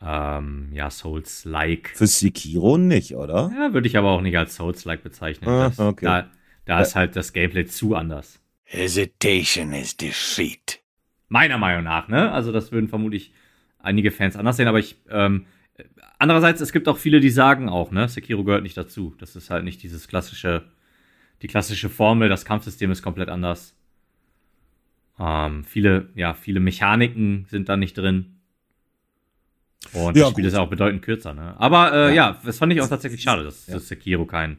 [0.00, 1.90] ähm, ja, Souls-like.
[1.94, 3.50] Für Sekiro nicht, oder?
[3.58, 5.48] Ja, würde ich aber auch nicht als Souls-like bezeichnen.
[5.48, 6.04] Ah, das, okay.
[6.04, 6.30] Da,
[6.66, 8.40] da ist halt das Gameplay zu anders.
[8.62, 10.80] Hesitation is defeat.
[11.28, 12.30] Meiner Meinung nach, ne?
[12.30, 13.32] Also das würden vermutlich
[13.78, 15.46] einige Fans anders sehen, aber ich, ähm,
[16.18, 19.14] andererseits, es gibt auch viele, die sagen auch, ne, Sekiro gehört nicht dazu.
[19.18, 20.64] Das ist halt nicht dieses klassische,
[21.42, 23.74] die klassische Formel, das Kampfsystem ist komplett anders.
[25.18, 28.36] Ähm, viele, ja, viele Mechaniken sind da nicht drin.
[29.92, 30.52] Und Ja, das Spiel gut.
[30.52, 31.54] ist auch bedeutend kürzer, ne?
[31.58, 32.30] Aber äh, Ja.
[32.30, 32.40] ja.
[32.44, 33.74] das fand ich auch tatsächlich schade, dass, Ja.
[33.74, 34.58] dass Sekiro kein,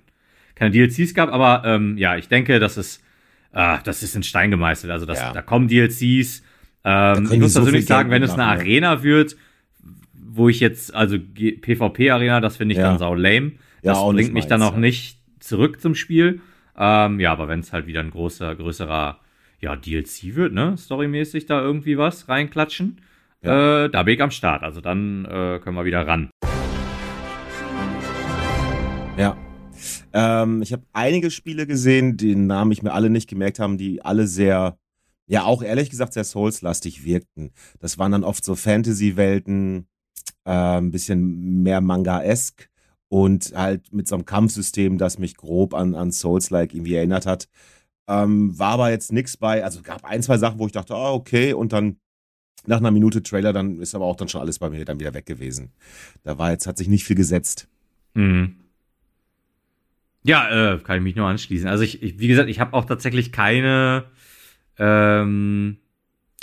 [0.54, 3.04] keine DLCs gab, aber ähm, ja, ich denke, das ist,
[3.52, 4.92] äh, das ist in Stein gemeißelt.
[4.92, 5.34] Also das, Ja.
[5.34, 6.44] da kommen DLCs.
[6.84, 8.50] Ähm, können ich muss so persönlich Geld sagen, wenn es eine ja.
[8.50, 9.36] Arena wird,
[10.36, 12.90] wo ich jetzt, also PvP-Arena, das finde ich Ja.
[12.90, 13.54] dann sau lame.
[13.82, 14.80] Ja, Das bringt mich dann auch ja.
[14.80, 16.42] nicht zurück zum Spiel.
[16.78, 19.20] Ähm, ja, aber wenn es halt wieder ein großer, größerer
[19.62, 23.00] ja, DLC wird, ne, storymäßig da irgendwie was reinklatschen,
[23.42, 24.64] äh, da bin ich am Start.
[24.64, 26.30] Also dann äh, können wir wieder ran.
[29.18, 29.38] Ja.
[30.14, 34.02] Ähm, ich habe einige Spiele gesehen, den Namen ich mir alle nicht gemerkt haben, die
[34.04, 34.78] alle sehr,
[35.28, 37.52] ja auch ehrlich gesagt sehr Souls-lastig wirkten.
[37.80, 39.88] Das waren dann oft so Fantasy-Welten,
[40.46, 42.70] äh, ein bisschen mehr Manga-esk
[43.10, 47.48] und halt mit so einem Kampfsystem, das mich grob an, an Souls-like irgendwie erinnert hat.
[48.08, 51.12] Ähm, war aber jetzt nix bei, also gab ein, zwei Sachen, wo ich dachte, ah,
[51.12, 51.98] okay, und dann
[52.68, 55.14] nach einer Minute Trailer, dann ist aber auch dann schon alles bei mir dann wieder
[55.14, 55.72] weg gewesen.
[56.24, 57.68] Da war jetzt, hat sich nicht viel gesetzt.
[58.14, 58.56] Mhm.
[60.24, 61.68] Ja, äh, kann ich mich nur anschließen.
[61.68, 64.06] Also ich, ich wie gesagt, ich habe auch tatsächlich keine,
[64.80, 65.78] ähm,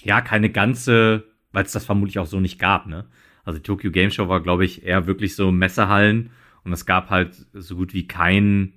[0.04, 3.06] ja, keine ganze, weil es das vermutlich auch so nicht gab, ne?
[3.44, 6.30] Also die Tokyo Game Show war, glaube ich, eher wirklich so Messehallen
[6.64, 8.74] und es gab halt so gut wie kein,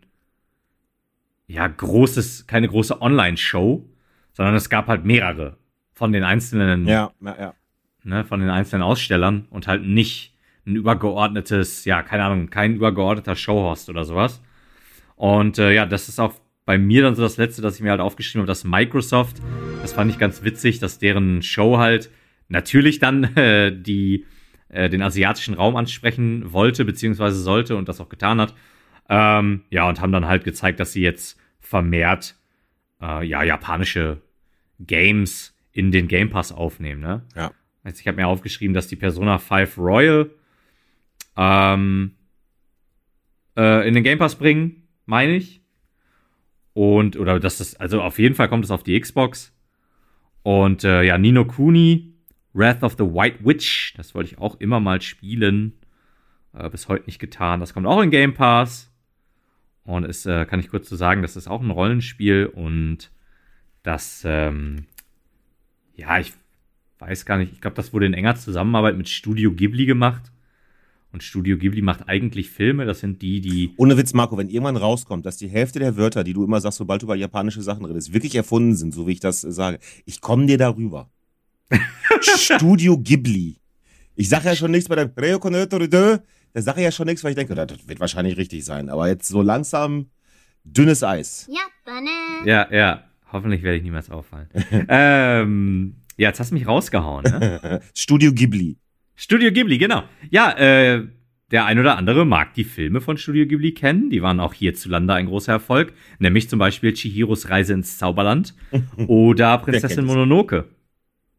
[1.48, 3.88] ja, großes, keine große Online-Show,
[4.34, 5.58] sondern es gab halt mehrere
[5.94, 7.54] von den einzelnen Ja, ja, ja.
[8.04, 10.36] ne, von den einzelnen Ausstellern und halt nicht
[10.66, 14.42] ein übergeordnetes, ja, keine Ahnung, kein übergeordneter Showhost oder sowas.
[15.16, 16.34] Und äh, ja, das ist auch
[16.66, 19.38] bei mir dann so das Letzte, dass ich mir halt aufgeschrieben habe, dass Microsoft,
[19.82, 22.10] das fand ich ganz witzig, dass deren Show halt
[22.50, 24.26] natürlich dann äh, die
[24.76, 28.54] äh, den asiatischen Raum ansprechen wollte, beziehungsweise sollte und das auch getan hat.
[29.08, 32.36] Ähm, ja, und haben dann halt gezeigt, dass sie jetzt vermehrt
[33.02, 34.22] äh, ja, japanische
[34.80, 37.24] Games in den Game Pass aufnehmen, ne?
[37.36, 37.52] Ja.
[37.84, 40.32] Also ich habe mir aufgeschrieben, dass die Persona 5 Royal
[41.38, 42.16] ähm,
[43.56, 45.62] äh, in den Game Pass bringen, meine ich.
[46.74, 49.56] Und, oder dass das, also auf jeden Fall kommt es auf die Xbox.
[50.42, 52.15] Und äh, ja, Nino Kuni,
[52.56, 55.74] Wrath of the White Witch, das wollte ich auch immer mal spielen.
[56.54, 57.60] Äh, bis heute nicht getan.
[57.60, 58.92] Das kommt auch in Game Pass.
[59.84, 63.12] Und es äh, kann ich kurz zu sagen, das ist auch ein Rollenspiel und
[63.84, 64.88] das, ähm,
[65.96, 66.34] ja, ich
[66.98, 70.32] weiß gar nicht, ich glaube, das wurde in enger Zusammenarbeit mit Studio Ghibli gemacht.
[71.12, 73.74] Und Studio Ghibli macht eigentlich Filme, das sind die, die.
[73.78, 76.80] Ohne Witz, Marco, wenn irgendwann rauskommt, dass die Hälfte der Wörter, die du immer sagst,
[76.80, 79.80] sobald du über japanische Sachen redest, wirklich erfunden sind, so wie ich das äh, sage,
[80.06, 81.10] ich komme dir darüber.
[82.22, 83.58] Studio Ghibli.
[84.16, 86.20] Ich sage ja schon nichts bei der Preoconetore 2.
[86.54, 88.90] Da sage ich ja schon nichts, weil ich denke, das wird wahrscheinlich richtig sein.
[88.90, 90.08] Aber jetzt so langsam
[90.64, 91.50] dünnes Eis.
[91.52, 91.62] Ja,
[92.46, 92.72] ja.
[92.72, 93.04] ja.
[93.32, 94.48] Hoffentlich werde ich niemals auffallen.
[94.88, 97.24] ähm, ja, jetzt hast du mich rausgehauen.
[97.24, 97.82] Ne?
[97.94, 98.78] Studio Ghibli.
[99.16, 100.04] Studio Ghibli, genau.
[100.30, 101.06] Ja, äh,
[101.52, 104.10] der ein oder andere mag die Filme von Studio Ghibli kennen.
[104.10, 105.94] Die waren auch hierzulande ein großer Erfolg.
[106.20, 108.54] Nämlich zum Beispiel Chihiros Reise ins Zauberland
[109.08, 110.70] oder Prinzessin Mononoke.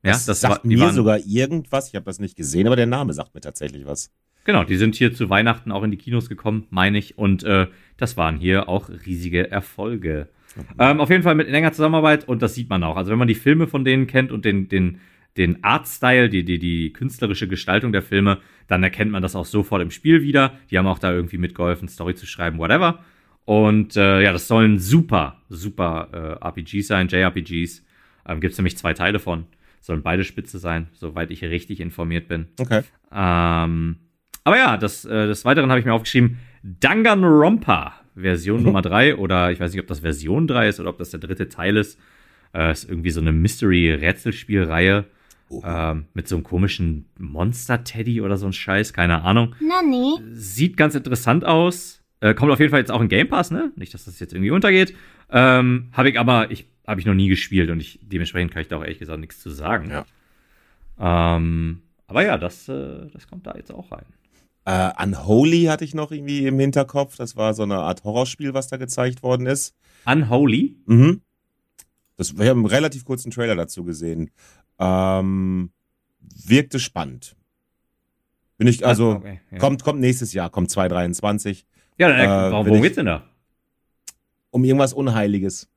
[0.07, 1.88] Ja, das, das, sagt war, mir waren, sogar irgendwas.
[1.88, 4.11] Ich habe das nicht gesehen, aber der Name sagt mir tatsächlich was.
[4.44, 7.18] Genau, die sind hier zu Weihnachten auch in die Kinos gekommen, meine ich.
[7.18, 10.28] Und äh, das waren hier auch riesige Erfolge.
[10.78, 12.96] Ähm, auf jeden Fall mit enger Zusammenarbeit und das sieht man auch.
[12.96, 15.00] Also wenn man die Filme von denen kennt und den, den,
[15.36, 18.38] den Artstyle, die, die, die künstlerische Gestaltung der Filme,
[18.68, 20.52] dann erkennt man das auch sofort im Spiel wieder.
[20.70, 23.04] Die haben auch da irgendwie mitgeholfen, Story zu schreiben, whatever.
[23.44, 27.84] Und äh, ja, das sollen super, super äh, RPGs sein, JRPGs.
[28.28, 29.46] Ähm, Gibt es nämlich zwei Teile von.
[29.87, 32.49] Sollen beide spitze sein, soweit ich richtig informiert bin.
[32.59, 32.82] Okay.
[33.12, 33.99] Ähm,
[34.43, 39.53] aber ja, das, äh, des Weiteren habe ich mir aufgeschrieben, Danganronpa, Version Nummer 3 oder
[39.53, 42.01] ich weiß nicht, ob das Version 3 ist oder ob das der dritte Teil ist.
[42.53, 45.05] Äh, ist irgendwie so eine Mystery-Rätselspielreihe
[45.49, 45.62] Oh.
[45.64, 49.55] ähm, mit so einem komischen Monster-Teddy oder so ein Scheiß, keine Ahnung.
[49.61, 50.16] Nani?
[50.32, 51.95] Sieht ganz interessant aus.
[52.20, 53.72] Äh, kommt auf jeden Fall jetzt auch in Game Pass, ne?
[53.76, 54.94] Nicht, dass das jetzt irgendwie untergeht.
[55.30, 58.68] Ähm, habe ich aber, ich habe ich noch nie gespielt und ich dementsprechend kann ich
[58.68, 59.90] da auch ehrlich gesagt nichts zu sagen.
[59.90, 60.06] Ja.
[61.36, 64.04] Ähm, aber ja, das, äh, das kommt da jetzt auch rein.
[64.64, 67.16] Äh, Unholy hatte ich noch irgendwie im Hinterkopf.
[67.16, 69.74] Das war so eine Art Horrorspiel, was da gezeigt worden ist.
[70.06, 70.76] Unholy?
[70.86, 71.20] Mhm.
[72.16, 74.30] Das, wir haben einen relativ kurzen Trailer dazu gesehen.
[74.78, 75.70] Ähm,
[76.20, 77.36] wirkte spannend.
[78.58, 79.58] Bin ich, also, Ah, okay, ja.
[79.58, 81.66] kommt, kommt nächstes Jahr, kommt 2023.
[81.99, 83.22] Ja, dann, äh, warum, will worum ich- geht's denn da?
[84.51, 85.68] Um irgendwas Unheiliges.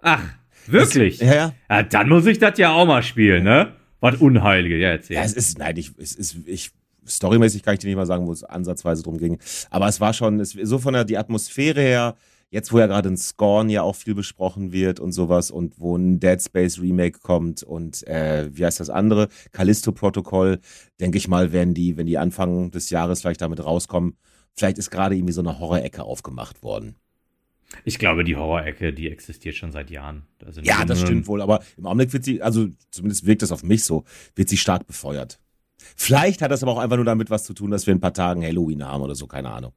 [0.00, 0.22] Ach,
[0.66, 1.18] wirklich?
[1.20, 1.52] Ja, ja.
[1.70, 3.72] Ja, dann muss ich das ja auch mal spielen, ne?
[4.00, 5.16] Was Unheilige, ja, erzähl.
[5.16, 6.70] Ja, es ist, nein, ich, es ist, ich,
[7.06, 9.38] storymäßig kann ich dir nicht mal sagen, wo es ansatzweise drum ging.
[9.70, 12.14] Aber es war schon, es, so von der, die Atmosphäre her,
[12.50, 15.96] jetzt wo ja gerade ein Scorn ja auch viel besprochen wird und sowas und wo
[15.96, 19.28] ein Dead Space Remake kommt und, äh, wie heißt das andere?
[19.52, 20.60] Callisto Protokoll,
[21.00, 24.16] denke ich mal, werden die, wenn die Anfang des Jahres vielleicht damit rauskommen,
[24.58, 26.96] vielleicht ist gerade irgendwie so eine Horrorecke aufgemacht worden.
[27.84, 30.22] Ich glaube, die Horrorecke, die existiert schon seit Jahren.
[30.48, 33.62] Sind Ja, das stimmt wohl, aber im Augenblick wird sie, also zumindest wirkt das auf
[33.62, 34.04] mich so,
[34.34, 35.38] wird sie stark befeuert.
[35.76, 38.00] Vielleicht hat das aber auch einfach nur damit was zu tun, dass wir in ein
[38.02, 39.72] paar Tagen Halloween haben oder so, keine Ahnung.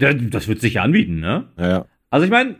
[0.00, 1.48] Ja, Das wird sich anbieten, ne?
[1.56, 1.86] Ja, ja.
[2.10, 2.56] Also ich meine,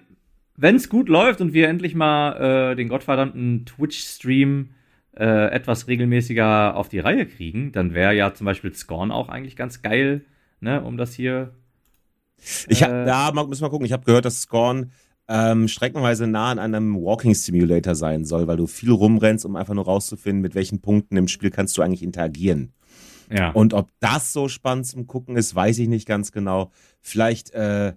[0.56, 4.70] wenn es gut läuft und wir endlich mal äh, den gottverdammten Twitch-Stream
[5.16, 9.56] äh, etwas regelmäßiger auf die Reihe kriegen, dann wäre ja zum Beispiel Scorn auch eigentlich
[9.56, 10.24] ganz geil,
[10.60, 11.54] ne, um das hier.
[12.68, 13.06] Ich hab, Äh.
[13.06, 13.86] ja, mal- müssen wir gucken.
[13.86, 14.92] Ich habe gehört, dass Scorn
[15.28, 19.74] ähm, streckenweise nah an einem Walking Simulator sein soll, weil du viel rumrennst, um einfach
[19.74, 22.72] nur rauszufinden, mit welchen Punkten im Spiel kannst du eigentlich interagieren.
[23.30, 23.50] Ja.
[23.50, 26.70] Und ob das so spannend zum Gucken ist, weiß ich nicht ganz genau.
[27.02, 27.92] Vielleicht, äh,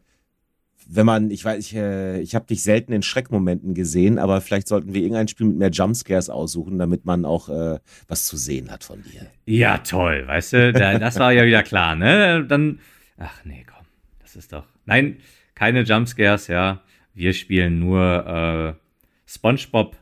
[0.93, 4.67] wenn man, ich weiß, ich, äh, ich habe dich selten in Schreckmomenten gesehen, aber vielleicht
[4.67, 8.69] sollten wir irgendein Spiel mit mehr Jumpscares aussuchen, damit man auch äh, was zu sehen
[8.69, 9.27] hat von dir.
[9.45, 12.45] Ja, toll, weißt du, da, das war ja wieder klar, ne?
[12.45, 12.79] Dann,
[13.17, 13.85] ach nee, komm,
[14.19, 15.17] das ist doch, nein,
[15.55, 16.81] keine Jumpscares, ja.
[17.13, 18.79] Wir spielen nur äh,
[19.25, 19.95] SpongeBob,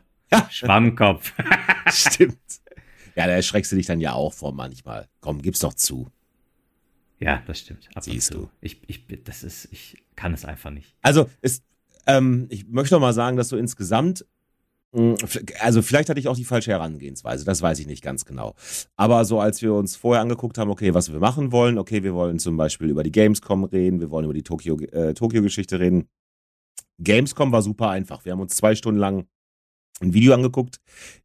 [0.49, 1.33] Schwammkopf.
[1.91, 2.37] Stimmt.
[3.15, 5.07] Ja, da erschreckst du dich dann ja auch vor manchmal.
[5.21, 6.07] Komm, gib's doch zu.
[7.19, 7.89] Ja, das stimmt.
[7.93, 8.49] Ab Siehst du.
[8.61, 10.95] Ich, ich, das ist, ich kann es einfach nicht.
[11.01, 11.61] Also, es,
[12.07, 14.25] ähm, ich möchte noch mal sagen, dass so insgesamt,
[14.93, 15.15] mh,
[15.59, 18.55] also vielleicht hatte ich auch die falsche Herangehensweise, das weiß ich nicht ganz genau.
[18.95, 22.13] Aber so als wir uns vorher angeguckt haben, okay, was wir machen wollen, okay, wir
[22.13, 26.07] wollen zum Beispiel über die Gamescom reden, wir wollen über die Tokio, äh, Tokio-Geschichte reden.
[26.99, 28.25] Gamescom war super einfach.
[28.25, 29.27] Wir haben uns zwei Stunden lang
[30.01, 30.79] ein Video angeguckt,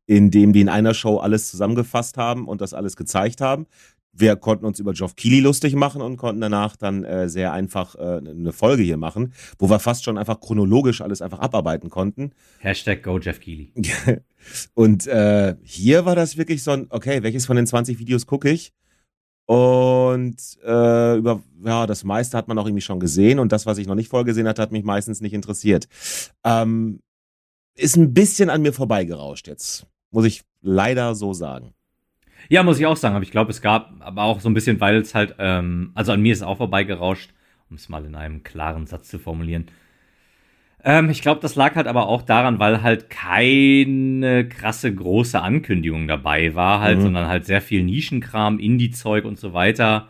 [0.07, 3.67] in dem die in einer Show alles zusammengefasst haben und das alles gezeigt haben.
[4.17, 7.97] Wir konnten uns über Geoff Keighley lustig machen und konnten danach dann äh, sehr einfach
[7.97, 12.31] äh, eine Folge hier machen, wo wir fast schon einfach chronologisch alles einfach abarbeiten konnten.
[12.61, 13.73] Hashtag Go Jeff Keighley.
[14.75, 18.51] Und äh, hier war das wirklich so ein, okay, welches von den 20 Videos gucke
[18.51, 18.73] ich?
[19.47, 23.77] Und äh, über, ja, das meiste hat man auch irgendwie schon gesehen und das, was
[23.79, 25.87] ich noch nicht vorher gesehen hatte, hat mich meistens nicht interessiert.
[26.45, 27.01] Ähm,
[27.75, 31.75] ist ein bisschen an mir vorbeigerauscht jetzt, muss ich leider so sagen.
[32.49, 34.81] Ja, muss ich auch sagen, aber ich glaube, es gab aber auch so ein bisschen,
[34.81, 37.31] weil es halt, ähm, also an mir ist es auch vorbeigerauscht,
[37.71, 39.67] um es mal in einem klaren Satz zu formulieren.
[40.85, 46.07] Ähm, ich glaube, das lag halt aber auch daran, weil halt keine krasse große Ankündigung
[46.07, 47.03] dabei war, halt, mhm.
[47.03, 50.09] sondern halt sehr viel Nischenkram, Indie-Zeug und so weiter.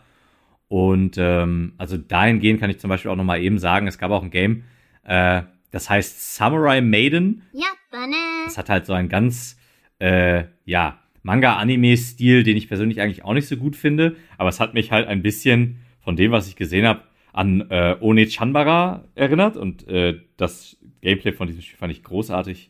[0.67, 4.23] Und ähm, also dahingehend kann ich zum Beispiel auch nochmal eben sagen, es gab auch
[4.23, 4.63] ein Game,
[5.03, 7.43] äh, das heißt Samurai Maiden.
[7.53, 8.15] Ja, Banne.
[8.45, 9.57] Das hat halt so ein ganz,
[9.99, 14.15] äh, ja, Manga-Anime-Stil, den ich persönlich eigentlich auch nicht so gut finde.
[14.37, 17.01] Aber es hat mich halt ein bisschen von dem, was ich gesehen habe,
[17.33, 19.57] an äh, One Chanbara erinnert.
[19.57, 22.69] Und äh, das Gameplay von diesem Spiel fand ich großartig.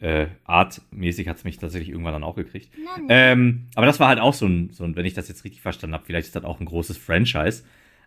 [0.00, 2.68] Äh, artmäßig hat es mich tatsächlich irgendwann dann auch gekriegt.
[2.84, 5.44] 何 Ähm, aber das war halt auch so ein, so ein, wenn ich das jetzt
[5.44, 7.64] richtig verstanden habe, vielleicht ist das auch ein großes Franchise.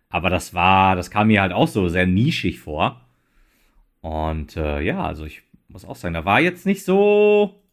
[0.09, 3.01] Aber das war, das kam mir halt auch so sehr nischig vor.
[4.01, 7.63] Und äh, ja, also ich muss auch sagen, da war jetzt nicht so,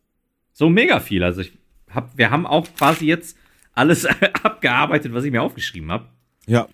[0.52, 1.22] so mega viel.
[1.22, 1.52] Also ich
[1.94, 3.36] hab, wir haben auch quasi jetzt
[3.72, 4.06] alles
[4.42, 6.06] abgearbeitet, was ich mir aufgeschrieben habe.
[6.46, 6.68] Ja.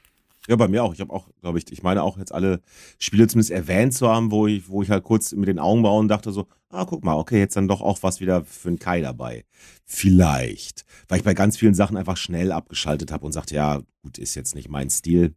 [0.49, 0.95] Ja, bei mir auch.
[0.95, 2.61] Ich habe auch, glaube ich, ich meine auch jetzt alle
[2.99, 6.09] Spiele zumindest erwähnt zu haben, wo ich, wo ich halt kurz mit den Augen bauen
[6.09, 9.01] dachte so, ah, guck mal, okay, jetzt dann doch auch was wieder für einen Kai
[9.01, 9.45] dabei.
[9.85, 10.85] Vielleicht.
[11.09, 14.35] Weil ich bei ganz vielen Sachen einfach schnell abgeschaltet habe und sagte, ja, gut, ist
[14.35, 15.35] jetzt nicht mein Stil.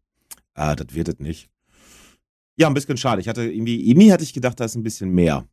[0.55, 1.49] Äh, das wird es nicht.
[2.55, 3.19] Ja, ein bisschen schade.
[3.19, 5.45] Ich hatte irgendwie, irgendwie hatte ich gedacht, da ist ein bisschen mehr.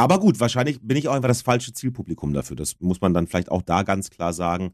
[0.00, 2.56] Aber gut, wahrscheinlich bin ich auch einfach das falsche Zielpublikum dafür.
[2.56, 4.72] Das muss man dann vielleicht auch da ganz klar sagen.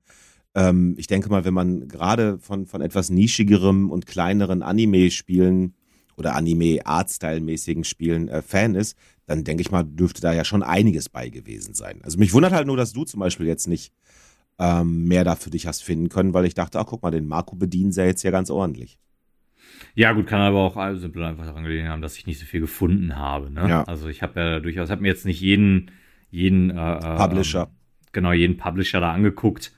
[0.54, 5.74] Ähm, ich denke mal, wenn man gerade von, von etwas nischigerem und kleineren Anime-Spielen
[6.16, 8.96] oder Anime-Artstyle-mäßigen Spielen äh, Fan ist,
[9.26, 11.98] dann denke ich mal, dürfte da ja schon einiges bei gewesen sein.
[12.04, 13.92] Also mich wundert halt nur, dass du zum Beispiel jetzt nicht
[14.60, 17.26] ähm, mehr da für dich hast finden können, weil ich dachte, ach guck mal, den
[17.26, 18.96] Marco bedienen sie ja jetzt ja ganz ordentlich.
[19.96, 22.60] Ja, gut, kann aber auch simpel einfach daran gelegen haben, dass ich nicht so viel
[22.60, 23.50] gefunden habe.
[23.50, 23.66] Ne?
[23.66, 23.82] Ja.
[23.84, 25.90] Also ich habe ja durchaus, habe mir jetzt nicht jeden,
[26.30, 27.70] jeden äh, äh Publisher.
[28.12, 29.72] genau, jeden Publisher da angeguckt.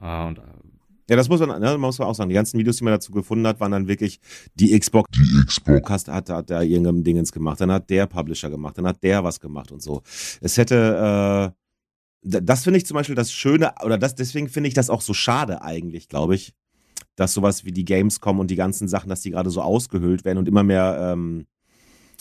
[0.00, 0.42] Äh, und, äh,
[1.08, 2.28] Ja, das muss man, ne, muss man auch sagen.
[2.28, 4.18] Die ganzen Videos, die man dazu gefunden hat, waren dann wirklich
[4.56, 5.08] die Xbox.
[5.14, 8.88] Die Xbox hat, hat, hat da irgendein Dingens gemacht, dann hat der Publisher gemacht, dann
[8.88, 10.02] hat der was gemacht und so.
[10.40, 11.54] Es hätte,
[12.24, 15.02] äh, das finde ich zum Beispiel das Schöne, oder das, deswegen finde ich das auch
[15.02, 16.52] so schade eigentlich, glaube ich,
[17.16, 20.38] dass sowas wie die Gamescom und die ganzen Sachen, dass die gerade so ausgehöhlt werden
[20.38, 21.46] und immer mehr ähm,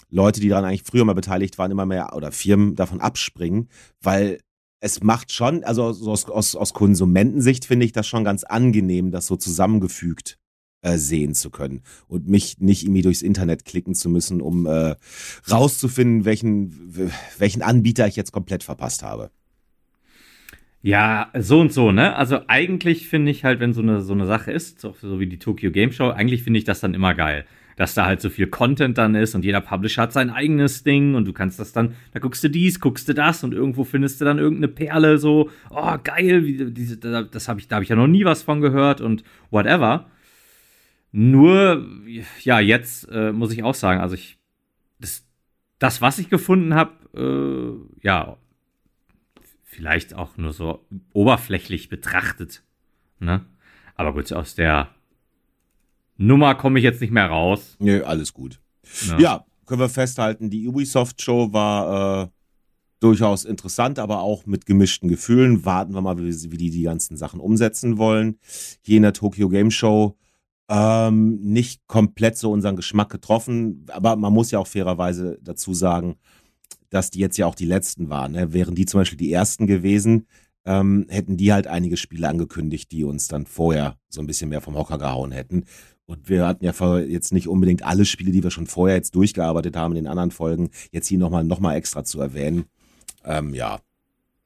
[0.09, 3.69] Leute, die daran eigentlich früher mal beteiligt waren, immer mehr oder Firmen davon abspringen,
[4.01, 4.39] weil
[4.81, 9.11] es macht schon, also so aus, aus, aus Konsumentensicht finde ich das schon ganz angenehm,
[9.11, 10.37] das so zusammengefügt
[10.81, 14.95] äh, sehen zu können und mich nicht irgendwie durchs Internet klicken zu müssen, um äh,
[15.49, 19.31] rauszufinden, welchen, welchen Anbieter ich jetzt komplett verpasst habe.
[20.83, 22.15] Ja, so und so, ne?
[22.15, 25.27] Also eigentlich finde ich halt, wenn so eine, so eine Sache ist, so, so wie
[25.27, 27.45] die Tokyo Game Show, eigentlich finde ich das dann immer geil.
[27.75, 31.13] Dass da halt so viel Content dann ist und jeder Publisher hat sein eigenes Ding
[31.13, 34.21] und du kannst das dann, da guckst du dies, guckst du das und irgendwo findest
[34.21, 37.89] du dann irgendeine Perle so, oh geil, wie, diese, das habe ich, da habe ich
[37.89, 40.09] ja noch nie was von gehört und whatever.
[41.11, 41.85] Nur,
[42.41, 44.37] ja, jetzt äh, muss ich auch sagen, also ich,
[44.99, 45.27] das,
[45.77, 48.37] das was ich gefunden habe, äh, ja,
[49.71, 52.63] vielleicht auch nur so oberflächlich betrachtet.
[53.19, 53.45] Ne?
[53.95, 54.89] Aber gut, aus der
[56.17, 57.77] Nummer komme ich jetzt nicht mehr raus.
[57.79, 58.59] Nö, alles gut.
[59.07, 62.27] Ja, ja können wir festhalten, die Ubisoft-Show war äh,
[62.99, 65.63] durchaus interessant, aber auch mit gemischten Gefühlen.
[65.63, 68.37] Warten wir mal, wie, wie, die die ganzen Sachen umsetzen wollen.
[68.81, 70.17] Hier in der Tokyo Game Show
[70.69, 76.17] ähm, nicht komplett so unseren Geschmack getroffen, aber man muss ja auch fairerweise dazu sagen,
[76.91, 78.33] dass die jetzt ja auch die letzten waren.
[78.33, 78.53] Ne?
[78.53, 80.27] Wären die zum Beispiel die ersten gewesen,
[80.65, 84.61] ähm, hätten die halt einige Spiele angekündigt, die uns dann vorher so ein bisschen mehr
[84.61, 85.65] vom Hocker gehauen hätten.
[86.05, 89.75] Und wir hatten ja jetzt nicht unbedingt alle Spiele, die wir schon vorher jetzt durchgearbeitet
[89.75, 92.65] haben in den anderen Folgen, jetzt hier nochmal noch mal extra zu erwähnen.
[93.23, 93.79] Ähm, ja,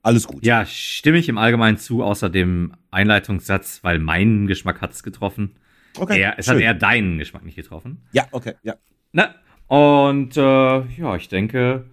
[0.03, 0.45] alles gut.
[0.45, 5.55] Ja, stimme ich im Allgemeinen zu, außer dem Einleitungssatz, weil meinen Geschmack hat es getroffen.
[5.97, 6.19] Okay.
[6.19, 6.55] Eher, es schön.
[6.55, 8.03] hat eher deinen Geschmack nicht getroffen.
[8.11, 8.75] Ja, okay, ja.
[9.13, 9.33] Na,
[9.67, 11.85] und äh, ja, ich denke,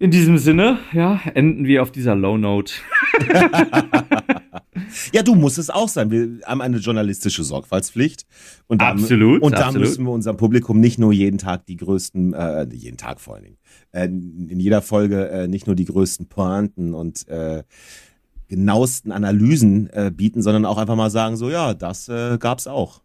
[0.00, 2.72] in diesem Sinne, ja, enden wir auf dieser Low Note.
[5.12, 6.10] ja, du musst es auch sein.
[6.10, 8.24] Wir haben eine journalistische Sorgfaltspflicht.
[8.66, 9.42] Und da, absolut.
[9.42, 13.20] Und da müssen wir unserem Publikum nicht nur jeden Tag die größten, äh, jeden Tag
[13.20, 13.58] vor allen Dingen,
[13.92, 17.62] äh, in jeder Folge äh, nicht nur die größten Pointen und äh,
[18.48, 23.02] genauesten Analysen äh, bieten, sondern auch einfach mal sagen, so ja, das äh, gab's auch.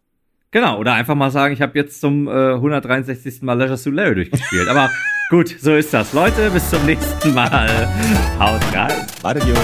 [0.56, 3.42] Genau, oder einfach mal sagen, ich habe jetzt zum äh, 163.
[3.42, 4.68] Mal Leisure Suit Larry durchgespielt.
[4.68, 4.88] Aber
[5.28, 6.14] Gut, so ist das.
[6.14, 7.86] Leute, bis zum nächsten Mal.
[8.38, 9.06] Haut rein.
[9.22, 9.54] Adieu.